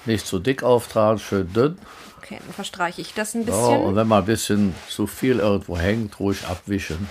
Nicht 0.05 0.27
zu 0.27 0.39
dick 0.39 0.63
auftragen, 0.63 1.19
schön 1.19 1.51
dünn. 1.53 1.77
Okay, 2.17 2.39
dann 2.43 2.53
verstreiche 2.53 3.01
ich 3.01 3.13
das 3.13 3.35
ein 3.35 3.45
bisschen. 3.45 3.61
So, 3.61 3.71
und 3.71 3.95
wenn 3.95 4.07
mal 4.07 4.19
ein 4.19 4.25
bisschen 4.25 4.75
zu 4.89 5.07
viel 5.07 5.39
irgendwo 5.39 5.77
hängt, 5.77 6.19
ruhig 6.19 6.45
abwischen. 6.47 7.09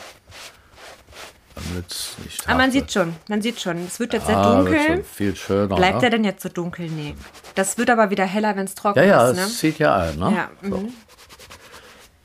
Damit 1.55 1.91
es 1.91 2.17
nicht. 2.23 2.49
Ah, 2.49 2.57
man 2.57 2.73
sieht 2.73 2.93
schon, 2.93 3.15
man 3.29 3.41
sieht 3.41 3.61
schon. 3.61 3.87
Es 3.87 4.01
wird 4.01 4.13
jetzt 4.13 4.29
ja, 4.29 4.43
sehr 4.43 4.55
dunkel. 4.57 4.73
Wird 4.73 4.87
schon 4.87 5.05
viel 5.05 5.37
schöner. 5.37 5.77
Bleibt 5.77 5.99
ne? 5.99 6.05
er 6.05 6.11
denn 6.11 6.25
jetzt 6.25 6.43
so 6.43 6.49
dunkel? 6.49 6.89
Nee. 6.89 7.15
Das 7.55 7.79
wird 7.79 7.91
aber 7.91 8.11
wieder 8.11 8.25
heller, 8.25 8.57
wenn 8.57 8.65
es 8.65 8.75
trocken 8.75 8.99
ja, 8.99 9.05
ja, 9.05 9.29
ist. 9.29 9.37
Ja, 9.37 9.43
ja, 9.43 9.49
es 9.49 9.59
zieht 9.59 9.79
ja 9.79 9.97
ein. 9.97 10.19
Ne? 10.19 10.33
Ja. 10.37 10.51
So. 10.69 10.89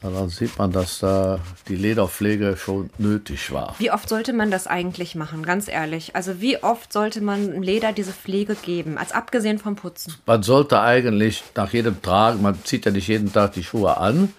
Ja, 0.01 0.09
dann 0.11 0.29
sieht 0.29 0.57
man, 0.57 0.71
dass 0.71 0.99
da 0.99 1.39
die 1.67 1.75
Lederpflege 1.75 2.55
schon 2.55 2.89
nötig 2.97 3.51
war. 3.51 3.75
Wie 3.79 3.91
oft 3.91 4.07
sollte 4.07 4.31
man 4.31 4.49
das 4.49 4.65
eigentlich 4.65 5.15
machen, 5.15 5.43
ganz 5.43 5.67
ehrlich? 5.67 6.15
Also 6.15 6.39
wie 6.39 6.63
oft 6.63 6.93
sollte 6.93 7.19
man 7.19 7.61
Leder 7.61 7.91
diese 7.91 8.13
Pflege 8.13 8.55
geben, 8.55 8.97
als 8.97 9.11
abgesehen 9.11 9.59
vom 9.59 9.75
Putzen? 9.75 10.13
Man 10.25 10.41
sollte 10.41 10.79
eigentlich 10.79 11.43
nach 11.55 11.73
jedem 11.73 12.01
Tragen, 12.01 12.41
man 12.41 12.63
zieht 12.63 12.85
ja 12.85 12.91
nicht 12.91 13.09
jeden 13.09 13.33
Tag 13.33 13.53
die 13.53 13.63
Schuhe 13.63 13.97
an, 13.97 14.33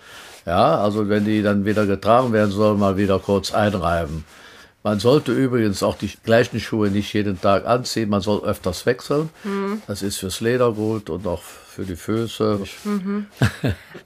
ja, 0.46 0.78
also 0.78 1.08
wenn 1.10 1.26
die 1.26 1.42
dann 1.42 1.66
wieder 1.66 1.84
getragen 1.84 2.32
werden 2.32 2.50
sollen, 2.50 2.78
mal 2.78 2.96
wieder 2.96 3.18
kurz 3.18 3.52
einreiben. 3.52 4.24
Man 4.82 4.98
sollte 4.98 5.32
übrigens 5.32 5.82
auch 5.82 5.96
die 5.96 6.10
gleichen 6.24 6.58
Schuhe 6.58 6.88
nicht 6.88 7.12
jeden 7.12 7.38
Tag 7.38 7.66
anziehen, 7.66 8.08
man 8.08 8.22
soll 8.22 8.42
öfters 8.44 8.86
wechseln. 8.86 9.28
Mhm. 9.44 9.82
Das 9.86 10.00
ist 10.00 10.16
fürs 10.16 10.40
Leder 10.40 10.72
gut 10.72 11.10
und 11.10 11.26
auch 11.26 11.42
für 11.70 11.84
die 11.84 11.96
Füße. 11.96 12.60
Mhm. 12.84 13.26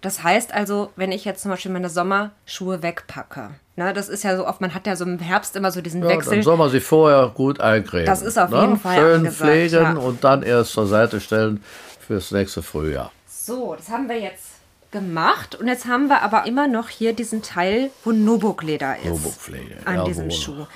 Das 0.01 0.23
heißt 0.23 0.53
also, 0.53 0.91
wenn 0.97 1.13
ich 1.13 1.25
jetzt 1.25 1.43
zum 1.43 1.51
Beispiel 1.51 1.73
meine 1.73 1.89
Sommerschuhe 1.89 2.83
wegpacke, 2.83 3.51
ne, 3.77 3.93
das 3.93 4.09
ist 4.09 4.23
ja 4.23 4.37
so 4.37 4.47
oft, 4.47 4.61
man 4.61 4.75
hat 4.75 4.87
ja 4.87 4.97
so 4.97 5.05
im 5.05 5.19
Herbst 5.19 5.57
immer 5.57 5.71
so 5.71 5.81
diesen 5.81 6.03
ja, 6.03 6.09
Wechsel. 6.09 6.35
Dann 6.35 6.43
soll 6.43 6.57
man 6.57 6.71
sie 6.71 6.81
vorher 6.81 7.33
gut 7.35 7.61
eincremen. 7.61 8.07
Das 8.07 8.23
ist 8.23 8.39
auf 8.39 8.51
ne? 8.51 8.61
jeden 8.61 8.77
Fall 8.79 8.97
Schön 8.97 9.15
angesagt, 9.17 9.51
pflegen 9.51 9.83
ja. 9.83 9.93
und 9.95 10.23
dann 10.25 10.43
erst 10.43 10.73
zur 10.73 10.87
Seite 10.87 11.21
stellen 11.21 11.65
fürs 12.07 12.31
nächste 12.33 12.63
Frühjahr. 12.63 13.11
So, 13.27 13.75
das 13.75 13.89
haben 13.89 14.09
wir 14.09 14.21
jetzt 14.21 14.55
gemacht 14.91 15.55
und 15.55 15.67
jetzt 15.67 15.87
haben 15.87 16.09
wir 16.09 16.23
aber 16.23 16.47
immer 16.47 16.69
noch 16.69 16.89
hier 16.89 17.15
diesen 17.15 17.43
Teil, 17.43 17.91
wo 18.05 18.13
Nobuk-Leder 18.13 18.99
ist. 18.99 19.07
Nobuk-Pflege. 19.07 19.77
An 19.85 19.97
ja, 19.97 20.05
diesem 20.05 20.31
Schuh. 20.31 20.67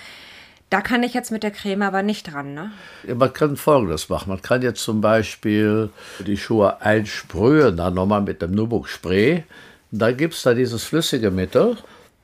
Da 0.70 0.82
kann 0.82 1.02
ich 1.02 1.14
jetzt 1.14 1.32
mit 1.32 1.42
der 1.42 1.50
Creme 1.50 1.82
aber 1.82 2.02
nicht 2.02 2.32
dran, 2.32 2.52
ne? 2.52 2.70
Man 3.14 3.32
kann 3.32 3.56
Folgendes 3.56 4.10
machen. 4.10 4.28
Man 4.28 4.42
kann 4.42 4.60
jetzt 4.60 4.82
zum 4.82 5.00
Beispiel 5.00 5.88
die 6.18 6.36
Schuhe 6.36 6.82
einsprühen, 6.82 7.76
dann 7.76 7.94
nochmal 7.94 8.20
mit 8.20 8.42
dem 8.42 8.52
Nubuk-Spray. 8.52 9.44
Da 9.90 10.12
gibt 10.12 10.34
es 10.34 10.42
da 10.42 10.52
dieses 10.52 10.84
flüssige 10.84 11.30
Mittel. 11.30 11.78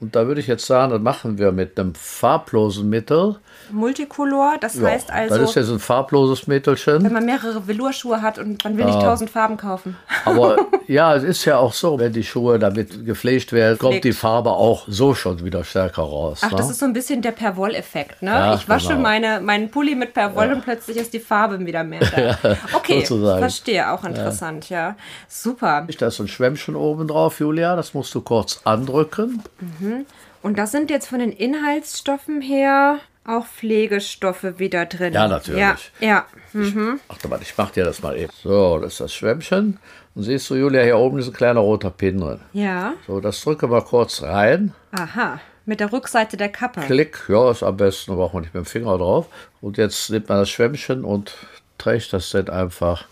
Und 0.04 0.14
da 0.14 0.26
würde 0.26 0.38
ich 0.38 0.46
jetzt 0.49 0.66
sagen, 0.66 0.92
das 0.92 1.00
machen 1.00 1.38
wir 1.38 1.50
mit 1.50 1.80
einem 1.80 1.94
farblosen 1.94 2.90
Mittel. 2.90 3.37
Multicolor, 3.70 4.56
das 4.61 4.75
ja, 4.75 4.88
heißt 4.88 5.11
also. 5.11 5.38
Das 5.38 5.49
ist 5.49 5.56
jetzt 5.56 5.70
ein 5.70 5.78
farbloses 5.78 6.46
Mittelchen. 6.46 7.02
Wenn 7.02 7.12
man 7.14 7.25
mehrere 7.25 7.62
Velourschuhe 7.62 8.20
hat 8.20 8.38
und 8.38 8.62
man 8.64 8.76
will 8.76 8.84
nicht 8.84 9.00
tausend 9.00 9.30
Farben 9.30 9.56
kaufen. 9.56 9.96
Aber 10.26 10.58
ja, 10.87 11.14
es 11.14 11.25
ist 11.25 11.46
ja 11.46 11.56
auch 11.56 11.73
so, 11.73 11.99
wenn 11.99 12.12
die 12.12 12.23
Schuhe 12.23 12.58
damit 12.58 13.06
gepflegt 13.06 13.54
werden, 13.54 13.78
kommt 13.78 13.92
Pflegt. 13.92 14.04
die 14.04 14.12
Farbe 14.12 14.50
auch 14.50 14.84
so 14.88 15.14
schon 15.14 15.42
wieder 15.42 15.64
stärker 15.64 16.02
raus. 16.02 16.40
Ach, 16.42 16.50
ne? 16.50 16.58
das 16.58 16.68
ist 16.68 16.80
so 16.80 16.84
ein 16.84 16.92
bisschen 16.92 17.23
der 17.23 17.32
Perwoll-Effekt, 17.32 18.20
ne? 18.20 18.30
Ja, 18.30 18.54
ich 18.56 18.68
wasche 18.68 18.88
genau. 18.88 19.00
meine, 19.00 19.40
meinen 19.40 19.70
Pulli 19.70 19.94
mit 19.94 20.12
Perwoll 20.12 20.49
ja. 20.49 20.52
und 20.52 20.64
plötzlich 20.64 20.99
ist 20.99 21.14
die 21.14 21.20
Farbe 21.20 21.58
wieder 21.64 21.82
mehr 21.82 22.00
da. 22.00 22.58
okay, 22.75 23.06
verstehe, 23.06 23.90
auch 23.90 24.04
interessant, 24.04 24.68
ja. 24.68 24.96
Super. 25.28 25.87
Da 25.99 26.08
ist 26.08 26.16
so 26.16 26.25
ein 26.25 26.28
Schwämmchen 26.28 26.76
oben 26.76 27.08
drauf, 27.08 27.40
Julia, 27.40 27.75
das 27.75 27.94
musst 27.94 28.14
du 28.14 28.20
kurz 28.20 28.61
andrücken. 28.64 29.42
Mhm. 29.61 29.93
Und 30.42 30.58
das 30.58 30.72
sind 30.72 30.90
jetzt 30.90 31.08
von 31.08 31.20
den 31.20 31.32
Inhaltsstoffen 31.32 32.40
her 32.40 32.98
auch 33.26 33.46
Pflegestoffe 33.46 34.58
wieder 34.58 34.86
drin. 34.86 35.14
Ja, 35.14 35.28
natürlich. 35.28 35.60
Ja, 35.60 35.76
ja. 36.00 36.26
Mhm. 36.52 37.00
Ich, 37.10 37.32
ach, 37.32 37.40
ich 37.40 37.54
mach 37.56 37.70
dir 37.70 37.84
das 37.84 38.02
mal 38.02 38.16
eben. 38.16 38.32
So, 38.42 38.78
das 38.78 38.92
ist 38.92 39.00
das 39.00 39.14
Schwämmchen. 39.14 39.78
Und 40.14 40.22
siehst 40.22 40.48
du, 40.50 40.54
Julia, 40.54 40.82
hier 40.82 40.98
oben 40.98 41.18
ist 41.18 41.28
ein 41.28 41.32
kleiner 41.32 41.60
roter 41.60 41.90
Pin 41.90 42.20
drin. 42.20 42.40
Ja. 42.52 42.94
So, 43.06 43.20
das 43.20 43.40
drücke 43.40 43.66
mal 43.66 43.82
kurz 43.82 44.22
rein. 44.22 44.72
Aha. 44.92 45.40
Mit 45.66 45.80
der 45.80 45.92
Rückseite 45.92 46.36
der 46.36 46.50
Kappe. 46.50 46.82
Klick, 46.82 47.24
ja, 47.28 47.50
ist 47.50 47.62
am 47.62 47.78
besten, 47.78 48.10
da 48.10 48.16
braucht 48.16 48.34
man 48.34 48.42
nicht 48.42 48.54
mit 48.54 48.64
dem 48.64 48.66
Finger 48.66 48.98
drauf. 48.98 49.26
Und 49.62 49.78
jetzt 49.78 50.10
nimmt 50.10 50.28
man 50.28 50.38
das 50.38 50.50
Schwämmchen 50.50 51.04
und 51.04 51.34
trägt 51.78 52.12
das 52.12 52.30
dann 52.30 52.50
einfach 52.50 53.06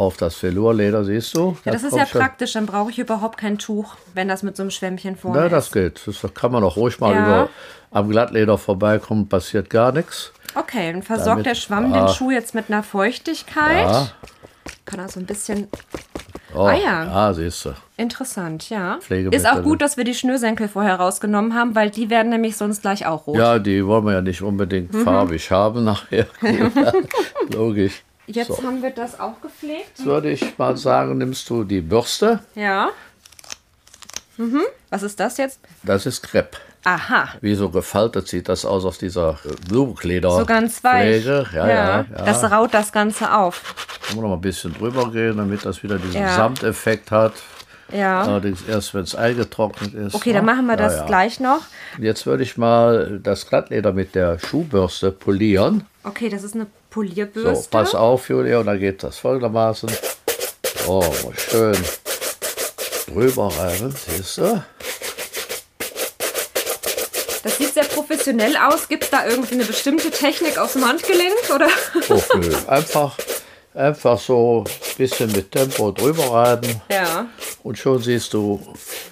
auf 0.00 0.16
das 0.16 0.42
Velourleder, 0.42 1.04
siehst 1.04 1.36
du? 1.36 1.56
Ja, 1.64 1.72
das, 1.72 1.82
ist 1.82 1.94
ja 1.94 2.06
praktisch, 2.06 2.54
dann 2.54 2.66
brauche 2.66 2.90
ich 2.90 2.98
überhaupt 2.98 3.38
kein 3.38 3.58
Tuch, 3.58 3.96
wenn 4.14 4.28
das 4.28 4.42
mit 4.42 4.56
so 4.56 4.62
einem 4.62 4.70
Schwämmchen 4.70 5.16
vorne 5.16 5.38
ja, 5.38 5.46
ist. 5.46 5.52
Das 5.52 5.72
geht. 5.72 6.00
Das 6.06 6.34
kann 6.34 6.52
man 6.52 6.64
auch 6.64 6.76
ruhig 6.76 6.98
mal 7.00 7.14
ja. 7.14 7.22
über, 7.22 7.48
am 7.90 8.08
Glattleder 8.08 8.56
vorbeikommen, 8.56 9.28
passiert 9.28 9.68
gar 9.68 9.92
nichts. 9.92 10.32
Okay, 10.54 10.92
dann 10.92 11.02
versorgt 11.02 11.28
Damit, 11.28 11.46
der 11.46 11.54
Schwamm 11.54 11.92
ah, 11.92 12.06
den 12.06 12.14
Schuh 12.14 12.30
jetzt 12.30 12.54
mit 12.54 12.64
einer 12.68 12.82
Feuchtigkeit. 12.82 13.86
Ja. 13.86 14.08
Kann 14.84 15.00
also 15.00 15.20
ein 15.20 15.26
bisschen. 15.26 15.68
Oh, 16.54 16.62
ah 16.62 16.72
ja. 16.72 17.04
Ja, 17.04 17.34
siehst 17.34 17.66
du. 17.66 17.74
Interessant, 17.96 18.70
ja. 18.70 18.98
Ist 19.30 19.46
auch 19.46 19.62
gut, 19.62 19.82
dass 19.82 19.96
wir 19.96 20.04
die 20.04 20.14
Schnürsenkel 20.14 20.66
vorher 20.66 20.96
rausgenommen 20.96 21.54
haben, 21.54 21.74
weil 21.74 21.90
die 21.90 22.10
werden 22.10 22.30
nämlich 22.30 22.56
sonst 22.56 22.82
gleich 22.82 23.06
auch 23.06 23.26
rot. 23.26 23.36
Ja, 23.36 23.58
die 23.58 23.86
wollen 23.86 24.04
wir 24.06 24.14
ja 24.14 24.22
nicht 24.22 24.42
unbedingt 24.42 24.92
mhm. 24.92 25.04
farbig 25.04 25.50
haben 25.50 25.84
nachher. 25.84 26.26
Logisch. 27.54 28.02
Jetzt 28.36 28.48
so. 28.48 28.62
haben 28.62 28.82
wir 28.82 28.90
das 28.90 29.18
auch 29.18 29.40
gepflegt. 29.40 29.90
Jetzt 29.96 30.06
würde 30.06 30.30
ich 30.30 30.58
mal 30.58 30.76
sagen, 30.76 31.18
nimmst 31.18 31.48
du 31.50 31.64
die 31.64 31.80
Bürste. 31.80 32.40
Ja. 32.54 32.90
Mhm. 34.36 34.62
Was 34.88 35.02
ist 35.02 35.20
das 35.20 35.36
jetzt? 35.36 35.60
Das 35.82 36.06
ist 36.06 36.22
Crepe. 36.22 36.56
Aha. 36.84 37.28
Wie 37.42 37.54
so 37.54 37.68
gefaltet 37.68 38.26
sieht 38.26 38.48
das 38.48 38.64
aus 38.64 38.84
auf 38.86 38.96
dieser 38.96 39.38
Blumenkleder. 39.68 40.30
So 40.30 40.46
ganz 40.46 40.82
weich. 40.82 41.24
Ja, 41.24 41.44
ja, 41.52 41.68
ja, 41.68 42.06
ja, 42.10 42.24
Das 42.24 42.42
raut 42.50 42.72
das 42.72 42.90
Ganze 42.90 43.34
auf. 43.34 43.74
Da 44.08 44.14
muss 44.14 44.22
noch 44.22 44.30
mal 44.30 44.36
ein 44.36 44.40
bisschen 44.40 44.72
drüber 44.72 45.10
gehen, 45.12 45.36
damit 45.36 45.64
das 45.64 45.82
wieder 45.82 45.98
diesen 45.98 46.22
ja. 46.22 46.34
Samteffekt 46.34 47.10
hat. 47.10 47.34
Ja. 47.92 48.22
Allerdings 48.22 48.62
erst, 48.66 48.94
wenn 48.94 49.02
es 49.02 49.14
eingetrocknet 49.14 49.94
ist. 49.94 50.14
Okay, 50.14 50.32
dann 50.32 50.46
ne? 50.46 50.52
machen 50.52 50.66
wir 50.66 50.76
das 50.76 50.94
ja, 50.94 51.00
ja. 51.00 51.06
gleich 51.06 51.40
noch. 51.40 51.60
Jetzt 51.98 52.24
würde 52.24 52.44
ich 52.44 52.56
mal 52.56 53.20
das 53.22 53.46
Glattleder 53.46 53.92
mit 53.92 54.14
der 54.14 54.38
Schuhbürste 54.38 55.10
polieren. 55.10 55.84
Okay, 56.04 56.28
das 56.28 56.44
ist 56.44 56.54
eine 56.54 56.66
Polierbürste. 56.90 57.56
So, 57.56 57.68
pass 57.70 57.94
auf, 57.94 58.28
Julia, 58.28 58.58
und 58.58 58.66
dann 58.66 58.78
geht 58.78 59.02
das 59.02 59.18
folgendermaßen. 59.18 59.90
Oh, 60.86 61.04
schön 61.36 61.76
drüber 63.06 63.52
reiben, 63.58 63.94
siehst 64.06 64.38
du? 64.38 64.62
Das 67.42 67.56
sieht 67.56 67.72
sehr 67.72 67.84
professionell 67.84 68.56
aus. 68.56 68.86
Gibt 68.86 69.04
es 69.04 69.10
da 69.10 69.26
irgendwie 69.26 69.54
eine 69.54 69.64
bestimmte 69.64 70.10
Technik 70.10 70.58
aus 70.58 70.74
dem 70.74 70.86
Handgelenk? 70.86 71.50
Oder? 71.54 71.68
Oh, 72.10 72.20
nö. 72.36 72.54
Einfach 72.66 73.16
Einfach 73.72 74.18
so 74.18 74.64
ein 74.66 74.96
bisschen 74.98 75.30
mit 75.30 75.52
Tempo 75.52 75.92
drüber 75.92 76.32
reiben. 76.32 76.82
Ja. 76.90 77.28
Und 77.62 77.78
schon 77.78 78.02
siehst 78.02 78.32
du, 78.34 78.60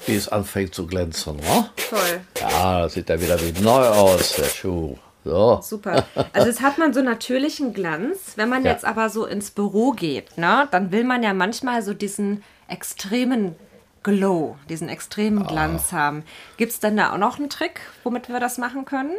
wie 0.06 0.16
es 0.16 0.28
anfängt 0.28 0.74
zu 0.74 0.84
glänzen. 0.84 1.36
Ne? 1.36 1.70
Toll. 1.88 2.20
Ja, 2.40 2.82
das 2.82 2.94
sieht 2.94 3.08
ja 3.08 3.20
wieder 3.20 3.40
wie 3.40 3.52
neu 3.60 3.86
aus, 3.86 4.32
der 4.32 4.44
Schuh. 4.46 4.96
So. 5.28 5.60
Super. 5.62 6.06
Also 6.32 6.48
jetzt 6.48 6.62
hat 6.62 6.78
man 6.78 6.94
so 6.94 7.02
natürlichen 7.02 7.74
Glanz. 7.74 8.32
Wenn 8.36 8.48
man 8.48 8.64
ja. 8.64 8.72
jetzt 8.72 8.86
aber 8.86 9.10
so 9.10 9.26
ins 9.26 9.50
Büro 9.50 9.92
geht, 9.92 10.38
ne, 10.38 10.66
dann 10.70 10.90
will 10.90 11.04
man 11.04 11.22
ja 11.22 11.34
manchmal 11.34 11.82
so 11.82 11.92
diesen 11.92 12.42
extremen 12.66 13.54
Glow, 14.02 14.56
diesen 14.70 14.88
extremen 14.88 15.42
ah. 15.42 15.46
Glanz 15.46 15.92
haben. 15.92 16.22
Gibt 16.56 16.72
es 16.72 16.80
denn 16.80 16.96
da 16.96 17.12
auch 17.12 17.18
noch 17.18 17.38
einen 17.38 17.50
Trick, 17.50 17.80
womit 18.04 18.30
wir 18.30 18.40
das 18.40 18.56
machen 18.56 18.86
können? 18.86 19.12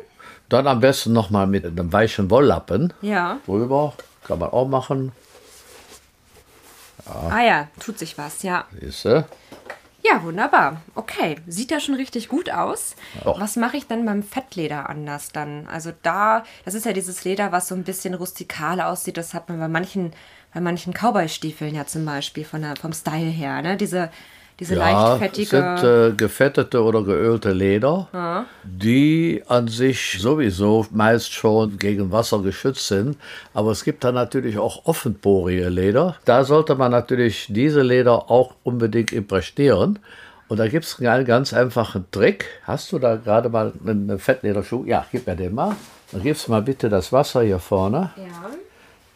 Dann 0.49 0.65
am 0.65 0.79
besten 0.79 1.13
nochmal 1.13 1.45
mit 1.45 1.63
einem 1.63 1.93
weichen 1.93 2.31
Wolllappen 2.31 2.91
ja. 3.01 3.37
drüber. 3.45 3.93
Kann 4.25 4.39
man 4.39 4.49
auch 4.49 4.67
machen. 4.67 5.11
Ja. 7.05 7.29
Ah 7.29 7.43
ja, 7.43 7.67
tut 7.79 7.99
sich 7.99 8.17
was, 8.17 8.41
ja. 8.41 8.65
Siehste? 8.79 9.25
Ja, 10.03 10.23
wunderbar. 10.23 10.81
Okay, 10.95 11.37
sieht 11.47 11.71
ja 11.71 11.79
schon 11.79 11.95
richtig 11.95 12.29
gut 12.29 12.49
aus. 12.49 12.95
Doch. 13.23 13.39
Was 13.39 13.55
mache 13.57 13.77
ich 13.77 13.87
denn 13.87 14.05
beim 14.05 14.23
Fettleder 14.23 14.89
anders 14.89 15.31
dann? 15.31 15.67
Also 15.67 15.91
da, 16.03 16.43
das 16.65 16.73
ist 16.73 16.85
ja 16.85 16.93
dieses 16.93 17.25
Leder, 17.25 17.51
was 17.51 17.67
so 17.67 17.75
ein 17.75 17.83
bisschen 17.83 18.13
rustikal 18.13 18.79
aussieht. 18.79 19.17
Das 19.17 19.33
hat 19.33 19.49
man 19.49 19.59
bei 19.59 19.67
manchen, 19.67 20.13
bei 20.53 20.61
manchen 20.61 20.93
Cowboy-Stiefeln 20.93 21.75
ja 21.75 21.85
zum 21.85 22.05
Beispiel 22.05 22.45
von 22.45 22.61
der, 22.61 22.75
vom 22.77 22.93
Style 22.93 23.29
her. 23.29 23.61
Ne? 23.61 23.75
Diese 23.75 24.09
diese 24.59 24.75
ja, 24.75 24.79
leicht 24.79 25.19
fettige. 25.19 25.47
sind 25.47 25.83
äh, 25.83 26.11
gefettete 26.15 26.83
oder 26.83 27.03
geölte 27.03 27.51
Leder, 27.51 28.09
ja. 28.13 28.45
die 28.63 29.41
an 29.47 29.67
sich 29.67 30.17
sowieso 30.19 30.85
meist 30.91 31.31
schon 31.31 31.77
gegen 31.77 32.11
Wasser 32.11 32.39
geschützt 32.39 32.87
sind. 32.87 33.17
Aber 33.53 33.71
es 33.71 33.83
gibt 33.83 34.03
da 34.03 34.11
natürlich 34.11 34.57
auch 34.57 34.85
offenporige 34.85 35.69
Leder. 35.69 36.17
Da 36.25 36.43
sollte 36.43 36.75
man 36.75 36.91
natürlich 36.91 37.47
diese 37.49 37.81
Leder 37.81 38.29
auch 38.29 38.55
unbedingt 38.63 39.13
imprägnieren. 39.13 39.99
Und 40.49 40.57
da 40.57 40.67
gibt 40.67 40.85
es 40.85 40.99
einen 40.99 41.25
ganz 41.25 41.53
einfachen 41.53 42.05
Trick. 42.11 42.45
Hast 42.63 42.91
du 42.91 42.99
da 42.99 43.15
gerade 43.15 43.49
mal 43.49 43.71
einen 43.85 44.17
Fettlederschuh? 44.19 44.83
Ja, 44.85 45.05
gib 45.11 45.27
mir 45.27 45.35
den 45.35 45.53
mal. 45.53 45.75
Dann 46.11 46.23
gibst 46.23 46.47
du 46.47 46.51
mal 46.51 46.63
bitte 46.63 46.89
das 46.89 47.13
Wasser 47.13 47.43
hier 47.43 47.59
vorne. 47.59 48.11
Ja. 48.17 48.49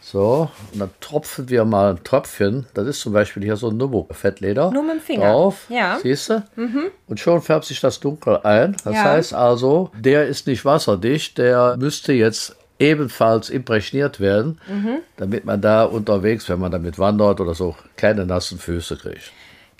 So, 0.05 0.49
und 0.73 0.79
dann 0.79 0.89
tropfen 0.99 1.49
wir 1.49 1.63
mal 1.63 1.91
ein 1.91 2.03
Tröpfchen. 2.03 2.65
Das 2.73 2.85
ist 2.87 2.99
zum 2.99 3.13
Beispiel 3.13 3.41
hier 3.43 3.55
so 3.55 3.69
ein 3.69 3.77
Nummo-Fettleder. 3.77 4.69
Nur 4.71 4.83
mit 4.83 4.95
dem 4.95 5.01
Finger. 5.01 5.31
Drauf. 5.31 5.65
Ja. 5.69 5.97
Siehst 6.03 6.29
du? 6.29 6.43
Mhm. 6.55 6.91
Und 7.07 7.19
schon 7.19 7.41
färbt 7.41 7.65
sich 7.65 7.79
das 7.79 8.01
dunkel 8.01 8.39
ein. 8.43 8.75
Das 8.83 8.93
ja. 8.93 9.03
heißt 9.05 9.33
also, 9.33 9.91
der 9.97 10.27
ist 10.27 10.45
nicht 10.45 10.65
wasserdicht. 10.65 11.37
Der 11.37 11.77
müsste 11.77 12.11
jetzt 12.11 12.57
ebenfalls 12.79 13.49
imprägniert 13.49 14.19
werden, 14.19 14.59
mhm. 14.67 14.99
damit 15.15 15.45
man 15.45 15.61
da 15.61 15.85
unterwegs, 15.85 16.49
wenn 16.49 16.59
man 16.59 16.71
damit 16.71 16.99
wandert 16.99 17.39
oder 17.39 17.53
so, 17.53 17.75
keine 17.95 18.25
nassen 18.25 18.59
Füße 18.59 18.97
kriegt. 18.97 19.31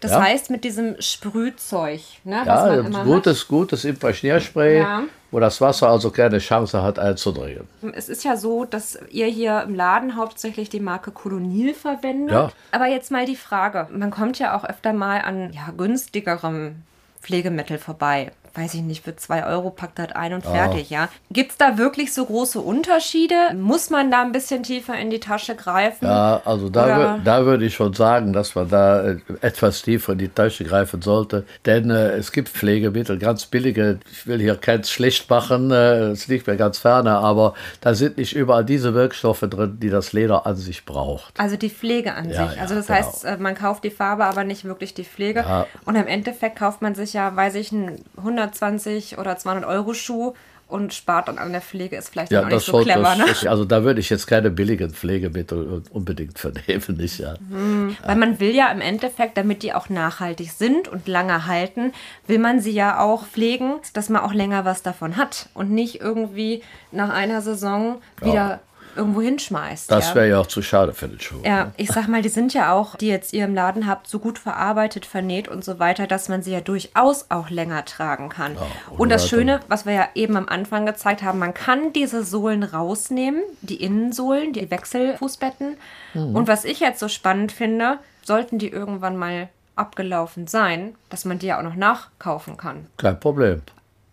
Das 0.04 0.12
ja? 0.12 0.22
heißt, 0.22 0.50
mit 0.50 0.66
diesem 0.66 0.98
Sprühzeug, 1.00 2.02
ne, 2.26 2.44
ja, 2.46 2.82
gutes, 3.06 3.48
gutes 3.48 3.86
Imprägnierspray, 3.86 4.80
ja. 4.80 5.04
wo 5.32 5.40
das 5.40 5.62
Wasser 5.62 5.88
also 5.88 6.12
keine 6.12 6.40
Chance 6.40 6.84
hat 6.84 7.00
einzudringen. 7.00 7.70
Es 7.96 8.10
ist 8.10 8.26
ja 8.26 8.36
so, 8.36 8.66
dass 8.66 9.00
ihr 9.12 9.28
hier 9.28 9.62
im 9.62 9.74
Laden 9.74 10.18
hauptsächlich 10.18 10.68
die 10.68 10.82
Marke 10.82 11.12
Kolonil 11.12 11.74
verwendet. 11.74 12.34
Ja. 12.34 12.52
Aber 12.72 12.88
jetzt 12.88 13.12
mal 13.12 13.26
die 13.26 13.38
Frage, 13.38 13.88
man 13.94 14.12
kommt 14.12 14.40
ja 14.40 14.58
auch 14.58 14.66
öfter 14.66 14.92
mal 14.92 15.22
an 15.22 15.54
ja, 15.54 15.72
günstigerem 15.78 16.84
Pflegemittel 17.22 17.78
vorbei 17.78 18.34
weiß 18.56 18.76
ich 18.76 18.82
nicht, 18.82 19.04
für 19.04 19.16
zwei 19.16 19.48
Euro 19.48 19.72
packt 19.72 19.98
das 19.98 20.12
ein 20.12 20.34
und 20.34 20.46
fertig, 20.46 20.92
ja. 20.92 21.04
ja. 21.04 21.10
Gibt 21.32 21.52
es 21.52 21.58
da 21.58 21.80
wirklich 21.80 22.14
so 22.14 22.26
große 22.26 22.60
Unterschiede? 22.60 23.36
Muss 23.56 23.90
man 23.90 24.12
da 24.12 24.22
ein 24.22 24.32
bisschen 24.32 24.62
tiefer 24.62 24.96
in 24.96 25.10
die 25.10 25.20
Tasche 25.20 25.56
greifen? 25.56 26.06
Ja, 26.06 26.40
also 26.46 26.70
da, 26.70 27.18
da 27.24 27.46
würde 27.46 27.66
ich 27.66 27.74
schon 27.74 27.94
sagen, 27.94 28.32
dass 28.32 28.54
man 28.54 28.70
da 28.70 29.04
äh, 29.04 29.18
etwas 29.42 29.82
tiefer 29.82 30.14
in 30.14 30.20
die 30.20 30.28
Tasche 30.28 30.66
greifen 30.66 31.02
sollte. 31.02 31.46
Denn 31.66 31.90
äh, 31.90 32.12
es 32.12 32.32
gibt 32.32 32.48
Pflegemittel, 32.48 33.18
ganz 33.18 33.48
billige, 33.48 34.00
ich 34.12 34.28
will 34.28 34.40
hier 34.40 34.56
keins 34.56 34.92
schlecht 34.92 35.32
machen, 35.32 35.72
äh, 35.72 36.10
es 36.12 36.28
liegt 36.28 36.46
mir 36.46 36.56
ganz 36.56 36.78
ferne, 36.78 37.18
aber 37.18 37.56
da 37.82 37.96
sind 37.96 38.18
nicht 38.18 38.36
überall 38.36 38.66
diese 38.66 38.94
Wirkstoffe 38.94 39.42
drin, 39.42 39.80
die 39.82 39.90
das 39.90 40.14
Leder 40.14 40.46
an 40.46 40.58
sich 40.58 40.86
braucht. 40.86 41.40
Also 41.40 41.58
die 41.58 41.72
Pflege 41.72 42.14
an 42.14 42.30
ja, 42.30 42.48
sich. 42.48 42.62
Also 42.62 42.76
das 42.76 42.86
genau. 42.86 43.00
heißt, 43.00 43.26
äh, 43.26 43.38
man 43.38 43.56
kauft 43.56 43.84
die 43.84 43.90
Farbe, 43.90 44.26
aber 44.26 44.44
nicht 44.44 44.64
wirklich 44.64 44.94
die 44.94 45.06
Pflege. 45.06 45.44
Und 45.86 45.96
im 45.96 46.06
Endeffekt 46.06 46.60
kauft 46.60 46.84
man 46.84 46.94
sich 46.94 47.14
ja, 47.14 47.36
weiß 47.36 47.56
ich, 47.56 47.72
ein 47.72 48.00
100 48.18 48.43
120 48.44 49.18
oder 49.18 49.38
200 49.38 49.66
Euro 49.66 49.94
Schuh 49.94 50.34
und 50.74 50.92
spart 50.94 51.28
dann 51.28 51.38
an 51.38 51.52
der 51.52 51.62
Pflege, 51.62 51.98
ist 51.98 52.10
vielleicht 52.10 52.32
ja, 52.32 52.42
auch 52.42 52.48
nicht 52.48 52.66
so 52.66 52.82
clever. 52.82 53.16
Das, 53.16 53.44
ne? 53.44 53.50
Also 53.50 53.64
da 53.64 53.84
würde 53.84 54.00
ich 54.00 54.10
jetzt 54.10 54.26
keine 54.26 54.50
billigen 54.50 54.90
Pflegemittel 54.90 55.84
unbedingt 55.92 56.40
vernehmen, 56.40 56.98
nicht 56.98 57.20
ja. 57.20 57.36
Mhm, 57.48 57.96
weil 58.04 58.16
man 58.16 58.40
will 58.40 58.56
ja 58.56 58.72
im 58.72 58.82
Endeffekt, 58.82 59.38
damit 59.38 59.62
die 59.62 59.74
auch 59.74 59.90
nachhaltig 59.90 60.52
sind 60.52 60.88
und 60.88 61.08
lange 61.08 61.46
halten, 61.46 61.94
will 62.26 62.40
man 62.40 62.60
sie 62.60 62.72
ja 62.72 63.00
auch 63.00 63.26
pflegen, 63.26 63.76
dass 63.94 64.10
man 64.10 64.24
auch 64.24 64.34
länger 64.34 64.66
was 64.66 64.82
davon 64.82 65.16
hat 65.16 65.48
und 65.54 65.70
nicht 65.70 66.02
irgendwie 66.02 66.64
nach 66.92 67.10
einer 67.10 67.42
Saison 67.42 68.02
wieder 68.22 68.60
irgendwo 68.96 69.22
hinschmeißt. 69.22 69.92
Das 69.92 70.16
wäre 70.16 70.28
ja. 70.28 70.36
ja 70.36 70.42
auch 70.42 70.48
zu 70.48 70.62
schade 70.62 70.94
für 70.94 71.08
den 71.08 71.20
Schuh. 71.20 71.42
Ja, 71.44 71.72
ich 71.78 71.90
sag 71.90 72.08
mal, 72.08 72.22
die 72.22 72.30
sind 72.30 72.54
ja 72.54 72.74
auch, 72.74 72.96
die 72.96 73.08
jetzt 73.08 73.34
ihr 73.34 73.46
im 73.46 73.56
Laden 73.56 73.88
habt, 73.88 74.08
so 74.08 74.20
gut 74.20 74.40
verarbeitet, 74.40 75.06
vernäht 75.06 75.48
und 75.48 75.64
so 75.64 75.80
weiter, 75.80 76.08
dass 76.08 76.30
man 76.30 76.44
sie 76.44 76.52
ja 76.52 76.62
durchaus 76.62 77.28
auch 77.30 77.50
länger 77.50 77.86
tragen 77.86 78.30
kann. 78.30 78.56
Ja, 78.56 78.62
und 78.98 79.10
das 79.10 79.28
Schöne, 79.28 79.60
was 79.68 79.86
wir 79.86 79.94
ja 79.94 80.08
eben 80.16 80.38
am 80.38 80.48
Anfang 80.48 80.86
gezeigt 80.86 81.24
haben, 81.24 81.40
man 81.40 81.54
kann 81.54 81.94
diese 81.94 82.24
Sohlen 82.24 82.64
rausnehmen, 82.64 83.42
die 83.62 83.82
Innensohlen, 83.82 84.54
die 84.54 84.70
Wechselfußbetten. 84.70 85.78
Mhm. 86.14 86.36
Und 86.36 86.48
was 86.48 86.66
ich 86.66 86.80
jetzt 86.80 87.00
so 87.00 87.08
spannend 87.08 87.52
finde, 87.52 88.00
sollten 88.24 88.60
die 88.60 88.70
irgendwann 88.70 89.18
mal 89.18 89.50
abgelaufen 89.76 90.48
sein, 90.48 90.96
dass 91.10 91.26
man 91.26 91.40
die 91.40 91.48
ja 91.48 91.60
auch 91.60 91.64
noch 91.64 91.76
nachkaufen 91.76 92.58
kann. 92.58 92.88
Kein 92.98 93.20
Problem. 93.20 93.62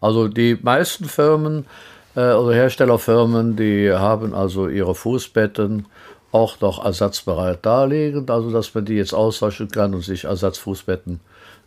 Also 0.01 0.29
die 0.29 0.59
meisten 0.61 1.05
Firmen 1.05 1.67
äh, 2.15 2.33
oder 2.33 2.55
Herstellerfirmen, 2.55 3.57
die 3.57 3.93
haben 3.93 4.35
also 4.35 4.69
ihre 4.69 4.95
Fußbetten 4.95 5.87
auch 6.33 6.61
noch 6.61 6.85
ersatzbereit 6.85 7.59
darlegend, 7.63 8.31
also 8.31 8.51
dass 8.51 8.75
man 8.75 8.85
die 8.85 8.95
jetzt 8.95 9.15
austauschen 9.15 9.69
kann 9.71 9.95
und 9.95 10.03
sich 10.03 10.25
Ersatzfußbetten 10.25 11.21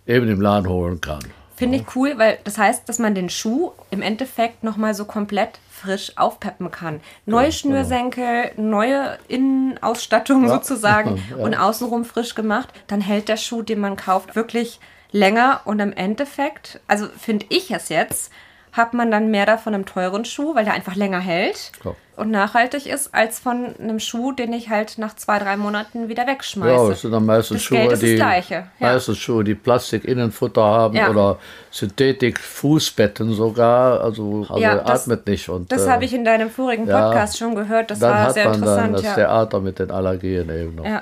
eben 0.07 0.29
im 0.29 0.41
Laden 0.41 0.69
holen 0.69 1.01
kann. 1.01 1.23
Finde 1.55 1.77
ich 1.77 1.95
cool, 1.95 2.15
weil 2.17 2.39
das 2.43 2.57
heißt, 2.57 2.89
dass 2.89 2.97
man 2.97 3.13
den 3.13 3.29
Schuh 3.29 3.71
im 3.91 4.01
Endeffekt 4.01 4.63
nochmal 4.63 4.95
so 4.95 5.05
komplett 5.05 5.59
frisch 5.69 6.11
aufpeppen 6.17 6.71
kann. 6.71 6.99
Neue 7.25 7.45
ja, 7.45 7.51
Schnürsenkel, 7.51 8.51
genau. 8.55 8.77
neue 8.77 9.17
Innenausstattung 9.27 10.43
ja. 10.43 10.49
sozusagen 10.49 11.23
ja. 11.29 11.37
und 11.37 11.53
außenrum 11.53 12.05
frisch 12.05 12.33
gemacht. 12.33 12.69
Dann 12.87 13.01
hält 13.01 13.29
der 13.29 13.37
Schuh, 13.37 13.61
den 13.61 13.79
man 13.79 13.97
kauft, 13.97 14.35
wirklich 14.35 14.79
länger 15.11 15.61
und 15.65 15.79
im 15.79 15.93
Endeffekt, 15.93 16.79
also 16.87 17.07
finde 17.17 17.45
ich 17.49 17.69
es 17.69 17.89
jetzt, 17.89 18.31
hat 18.73 18.93
man 18.93 19.09
dann 19.09 19.31
mehr 19.31 19.45
davon 19.45 19.73
im 19.73 19.85
teuren 19.85 20.25
Schuh, 20.25 20.55
weil 20.55 20.65
der 20.65 20.73
einfach 20.73 20.95
länger 20.95 21.19
hält. 21.19 21.71
Klar 21.79 21.95
und 22.15 22.31
nachhaltig 22.31 22.85
ist, 22.85 23.13
als 23.13 23.39
von 23.39 23.75
einem 23.79 23.99
Schuh, 23.99 24.31
den 24.31 24.53
ich 24.53 24.69
halt 24.69 24.97
nach 24.97 25.15
zwei, 25.15 25.39
drei 25.39 25.57
Monaten 25.57 26.09
wieder 26.09 26.27
wegschmeiße. 26.27 26.83
Ja, 26.83 26.89
das 26.89 27.01
sind 27.01 27.11
dann 27.11 27.25
meistens 27.25 27.57
das 27.57 27.63
Schuhe, 27.63 27.97
die, 27.97 28.15
ja. 28.15 28.67
meistens 28.79 29.17
Schuhe, 29.17 29.43
die 29.43 29.55
Plastik-Innenfutter 29.55 30.61
haben 30.61 30.95
ja. 30.95 31.09
oder 31.09 31.39
Synthetik-Fußbetten 31.71 33.33
sogar, 33.33 34.01
also, 34.01 34.45
also 34.47 34.57
ja, 34.61 34.75
das, 34.75 35.03
atmet 35.03 35.25
nicht. 35.25 35.49
Und, 35.49 35.71
das 35.71 35.85
äh, 35.85 35.89
habe 35.89 36.05
ich 36.05 36.13
in 36.13 36.23
deinem 36.23 36.51
vorigen 36.51 36.85
Podcast 36.85 37.37
schon 37.37 37.55
gehört, 37.55 37.89
das 37.89 37.99
war 38.01 38.31
sehr 38.31 38.45
interessant. 38.45 38.77
Dann 38.77 38.93
das 38.93 39.03
ja. 39.03 39.13
Theater 39.15 39.59
mit 39.59 39.79
den 39.79 39.89
Allergien 39.89 40.49
eben 40.49 40.75
noch. 40.75 40.85
Ja. 40.85 41.01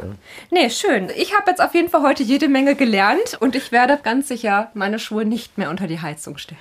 Nee, 0.50 0.70
schön. 0.70 1.10
Ich 1.18 1.36
habe 1.36 1.52
jetzt 1.52 1.62
auf 1.62 1.74
jeden 1.74 1.90
Fall 1.90 2.04
heute 2.04 2.24
jede 2.24 2.48
Menge 2.48 2.76
gelernt 2.76 3.38
und 3.40 3.56
ich 3.56 3.74
werde 3.74 4.00
ganz 4.02 4.30
sicher 4.30 4.72
meine 4.74 4.98
Schuhe 4.98 5.26
nicht 5.26 5.58
mehr 5.58 5.70
unter 5.70 5.88
die 5.88 6.00
Heizung 6.00 6.38
stellen. 6.38 6.60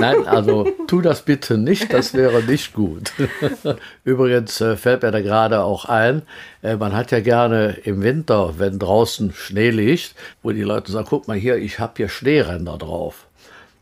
Nein, 0.00 0.26
also 0.26 0.66
tu 0.88 1.00
das 1.00 1.22
bitte 1.22 1.56
nicht, 1.56 1.92
das 1.92 2.14
wäre 2.14 2.42
nicht 2.42 2.72
gut. 2.72 3.12
Übrigens 4.04 4.60
äh, 4.60 4.76
fällt 4.76 5.02
mir 5.02 5.10
da 5.10 5.20
gerade 5.20 5.62
auch 5.62 5.84
ein, 5.84 6.22
äh, 6.62 6.76
man 6.76 6.94
hat 6.94 7.10
ja 7.10 7.20
gerne 7.20 7.76
im 7.84 8.02
Winter, 8.02 8.58
wenn 8.58 8.78
draußen 8.78 9.32
Schnee 9.32 9.70
liegt, 9.70 10.14
wo 10.42 10.50
die 10.50 10.62
Leute 10.62 10.92
sagen, 10.92 11.06
guck 11.08 11.28
mal 11.28 11.36
hier, 11.36 11.56
ich 11.56 11.78
habe 11.78 11.94
hier 11.96 12.08
Schneeränder 12.08 12.78
drauf. 12.78 13.26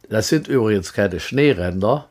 Das 0.08 0.28
sind 0.28 0.48
übrigens 0.48 0.92
keine 0.92 1.20
Schneeränder. 1.20 2.06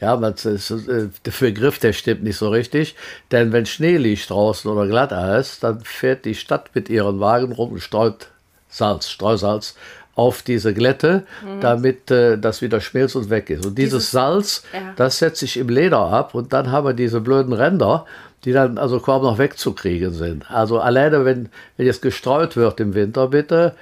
Ja, 0.00 0.16
das 0.16 0.44
ist, 0.44 0.70
äh, 0.70 1.08
der 1.24 1.32
Begriff, 1.40 1.78
der 1.78 1.92
stimmt 1.92 2.22
nicht 2.22 2.36
so 2.36 2.50
richtig. 2.50 2.94
Denn 3.32 3.52
wenn 3.52 3.66
Schnee 3.66 3.96
liegt 3.96 4.30
draußen 4.30 4.70
oder 4.70 4.86
Glatteis, 4.86 5.58
dann 5.60 5.80
fährt 5.80 6.24
die 6.24 6.34
Stadt 6.34 6.70
mit 6.74 6.88
ihren 6.88 7.18
Wagen 7.20 7.52
rum 7.52 7.72
und 7.72 7.80
streut 7.80 8.28
Salz, 8.68 9.08
Streusalz 9.08 9.74
auf 10.18 10.42
diese 10.42 10.74
Glätte, 10.74 11.22
mhm. 11.44 11.60
damit 11.60 12.10
äh, 12.10 12.38
das 12.38 12.60
wieder 12.60 12.80
schmilzt 12.80 13.14
und 13.14 13.30
weg 13.30 13.50
ist. 13.50 13.64
Und 13.64 13.78
dieses, 13.78 13.92
dieses 13.92 14.10
Salz, 14.10 14.64
ja. 14.72 14.92
das 14.96 15.20
setzt 15.20 15.38
sich 15.38 15.56
im 15.56 15.68
Leder 15.68 16.00
ab 16.00 16.34
und 16.34 16.52
dann 16.52 16.72
haben 16.72 16.88
wir 16.88 16.92
diese 16.92 17.20
blöden 17.20 17.52
Ränder, 17.52 18.04
die 18.44 18.50
dann 18.50 18.78
also 18.78 18.98
kaum 18.98 19.22
noch 19.22 19.38
wegzukriegen 19.38 20.12
sind. 20.12 20.50
Also 20.50 20.80
alleine, 20.80 21.24
wenn, 21.24 21.50
wenn 21.76 21.86
jetzt 21.86 22.02
gestreut 22.02 22.56
wird 22.56 22.80
im 22.80 22.94
Winter, 22.94 23.28
bitte 23.28 23.76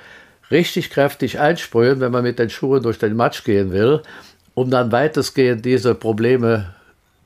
richtig 0.50 0.90
kräftig 0.90 1.40
einsprühen, 1.40 2.00
wenn 2.00 2.12
man 2.12 2.22
mit 2.22 2.38
den 2.38 2.50
Schuhen 2.50 2.82
durch 2.82 2.98
den 2.98 3.16
Matsch 3.16 3.42
gehen 3.42 3.72
will, 3.72 4.02
um 4.52 4.70
dann 4.70 4.92
weitestgehend 4.92 5.64
diese 5.64 5.94
Probleme 5.94 6.74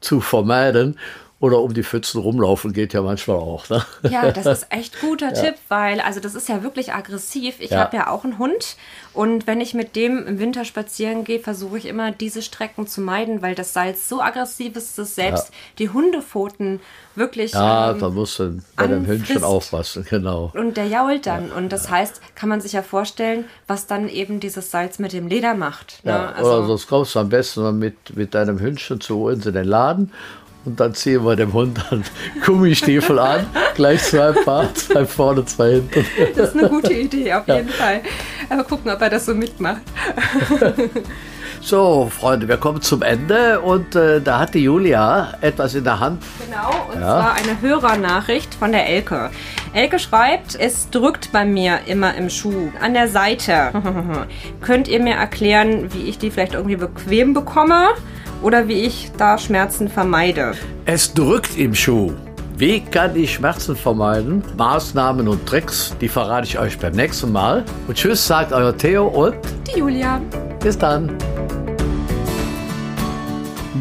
zu 0.00 0.21
vermeiden 0.21 0.97
oder 1.41 1.61
um 1.61 1.73
die 1.73 1.83
Pfützen 1.83 2.21
rumlaufen 2.21 2.75
geht 2.75 2.93
ja 2.93 3.01
manchmal 3.01 3.39
auch. 3.39 3.69
Ne? 3.71 3.83
Ja, 4.11 4.31
das 4.31 4.45
ist 4.45 4.67
echt 4.69 5.01
guter 5.01 5.29
ja. 5.35 5.43
Tipp, 5.43 5.55
weil 5.69 6.01
also 6.01 6.21
das 6.21 6.35
ist 6.35 6.51
ja 6.51 6.63
wirklich 6.63 6.93
aggressiv. 6.93 7.57
Ich 7.61 7.71
ja. 7.71 7.79
habe 7.79 7.97
ja 7.97 8.11
auch 8.11 8.25
einen 8.25 8.39
Hund 8.39 8.77
und 9.15 9.47
wenn 9.47 9.63
ich 9.63 9.73
mit 9.73 9.97
dem 9.97 10.27
im 10.27 10.39
Winter 10.39 10.67
spazieren 10.67 11.25
gehe, 11.25 11.41
versuche 11.41 11.79
ich 11.79 11.87
immer 11.87 12.13
diese 12.13 12.43
Strecken 12.43 12.87
zu 12.87 13.01
meiden, 13.01 13.41
weil 13.41 13.55
das 13.55 13.73
Salz 13.73 14.07
so 14.09 14.21
aggressiv 14.21 14.77
ist, 14.77 14.99
dass 14.99 15.15
selbst 15.15 15.49
ja. 15.49 15.55
die 15.79 15.89
Hundepfoten 15.89 16.81
wirklich. 17.15 17.53
Ja, 17.53 17.93
ähm, 17.93 17.99
da 17.99 18.11
musst 18.11 18.39
du 18.39 18.61
bei 18.77 18.87
dem 18.87 19.07
Hündchen 19.07 19.43
aufpassen, 19.43 20.07
genau. 20.09 20.53
Und 20.55 20.77
der 20.77 20.87
jault 20.87 21.27
dann. 21.27 21.51
und 21.51 21.71
das 21.71 21.91
heißt, 21.91 22.21
kann 22.35 22.51
man 22.51 22.61
sich 22.61 22.73
ja 22.73 22.83
vorstellen, 22.83 23.47
was 23.67 23.87
dann 23.87 24.09
eben 24.09 24.41
dieses 24.41 24.71
Salz 24.71 24.99
mit 24.99 25.13
dem 25.13 25.27
Leder 25.27 25.55
macht. 25.55 26.05
Ne? 26.05 26.13
Ja, 26.13 26.33
also, 26.33 26.51
oder 26.51 26.67
sonst 26.67 26.87
kommst 26.87 27.15
du 27.15 27.21
am 27.21 27.31
besten 27.31 27.79
mit, 27.79 28.17
mit 28.17 28.35
deinem 28.35 28.61
Hündchen 28.61 29.00
zu 29.00 29.25
uns 29.25 29.47
in 29.47 29.55
den 29.55 29.67
Laden 29.67 30.13
und 30.65 30.79
dann 30.79 30.95
ziehen 30.95 31.25
wir 31.25 31.37
dem 31.37 31.53
Hund 31.53 31.79
dann 31.91 32.05
Gummistiefel 32.45 33.19
an. 33.19 33.47
Gleich 33.75 34.03
zwei 34.03 34.33
Paar, 34.33 34.73
zwei 34.75 35.05
vorne, 35.05 35.45
zwei 35.45 35.73
hinten. 35.73 36.05
Das 36.37 36.51
ist 36.51 36.59
eine 36.59 36.69
gute 36.69 36.93
Idee, 36.93 37.33
auf 37.33 37.47
jeden 37.49 37.69
ja. 37.69 37.75
Fall. 37.75 38.01
Aber 38.49 38.65
gucken, 38.65 38.91
ob 38.91 39.01
er 39.01 39.11
das 39.11 39.27
so 39.27 39.35
mitmacht. 39.35 39.83
So, 41.63 42.11
Freunde, 42.11 42.49
wir 42.49 42.57
kommen 42.57 42.81
zum 42.81 43.03
Ende 43.03 43.61
und 43.61 43.95
äh, 43.95 44.21
da 44.23 44.39
hat 44.39 44.55
die 44.55 44.61
Julia 44.61 45.35
etwas 45.43 45.75
in 45.75 45.85
der 45.85 46.01
Hand. 46.01 46.23
Genau, 46.47 46.87
und 46.91 47.01
ja. 47.01 47.07
zwar 47.07 47.35
eine 47.35 47.61
Hörernachricht 47.61 48.55
von 48.55 48.73
der 48.73 48.89
Elke. 48.89 49.31
Elke 49.75 49.99
schreibt, 49.99 50.59
es 50.59 50.89
drückt 50.89 51.33
bei 51.33 51.45
mir 51.45 51.81
immer 51.87 52.15
im 52.15 52.31
Schuh 52.31 52.73
an 52.81 52.95
der 52.95 53.09
Seite. 53.09 53.73
Könnt 54.63 54.89
ihr 54.89 55.01
mir 55.01 55.17
erklären, 55.17 55.93
wie 55.93 56.09
ich 56.09 56.19
die 56.19 56.31
vielleicht 56.31 56.55
irgendwie 56.55 56.77
bequem 56.77 57.35
bekomme? 57.35 57.91
Oder 58.43 58.69
wie 58.69 58.83
ich 58.83 59.11
da 59.17 59.39
Schmerzen 59.39 59.89
vermeide. 59.89 60.55
Es 60.85 61.13
drückt 61.13 61.57
im 61.59 61.75
Schuh. 61.75 62.13
Wie 62.57 62.81
kann 62.81 63.17
ich 63.17 63.35
Schmerzen 63.35 63.75
vermeiden? 63.75 64.43
Maßnahmen 64.59 65.29
und 65.29 65.47
Tricks, 65.47 65.97
die 66.00 66.09
verrate 66.09 66.47
ich 66.47 66.59
euch 66.59 66.79
beim 66.79 66.93
nächsten 66.93 67.33
Mal. 67.33 67.65
Und 67.89 67.97
tschüss, 67.97 68.26
sagt 68.26 68.53
euer 68.53 68.76
Theo 68.76 69.07
und 69.07 69.37
die 69.67 69.79
Julia. 69.79 70.21
Bis 70.63 70.76
dann. 70.76 71.17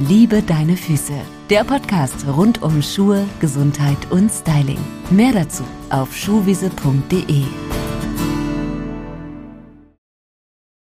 Liebe 0.08 0.42
deine 0.42 0.78
Füße. 0.78 1.14
Der 1.50 1.64
Podcast 1.66 2.26
rund 2.26 2.62
um 2.62 2.82
Schuhe, 2.82 3.26
Gesundheit 3.42 3.98
und 4.12 4.32
Styling. 4.32 4.80
Mehr 5.10 5.34
dazu 5.34 5.64
auf 5.90 6.16
schuhwiese.de. 6.16 7.44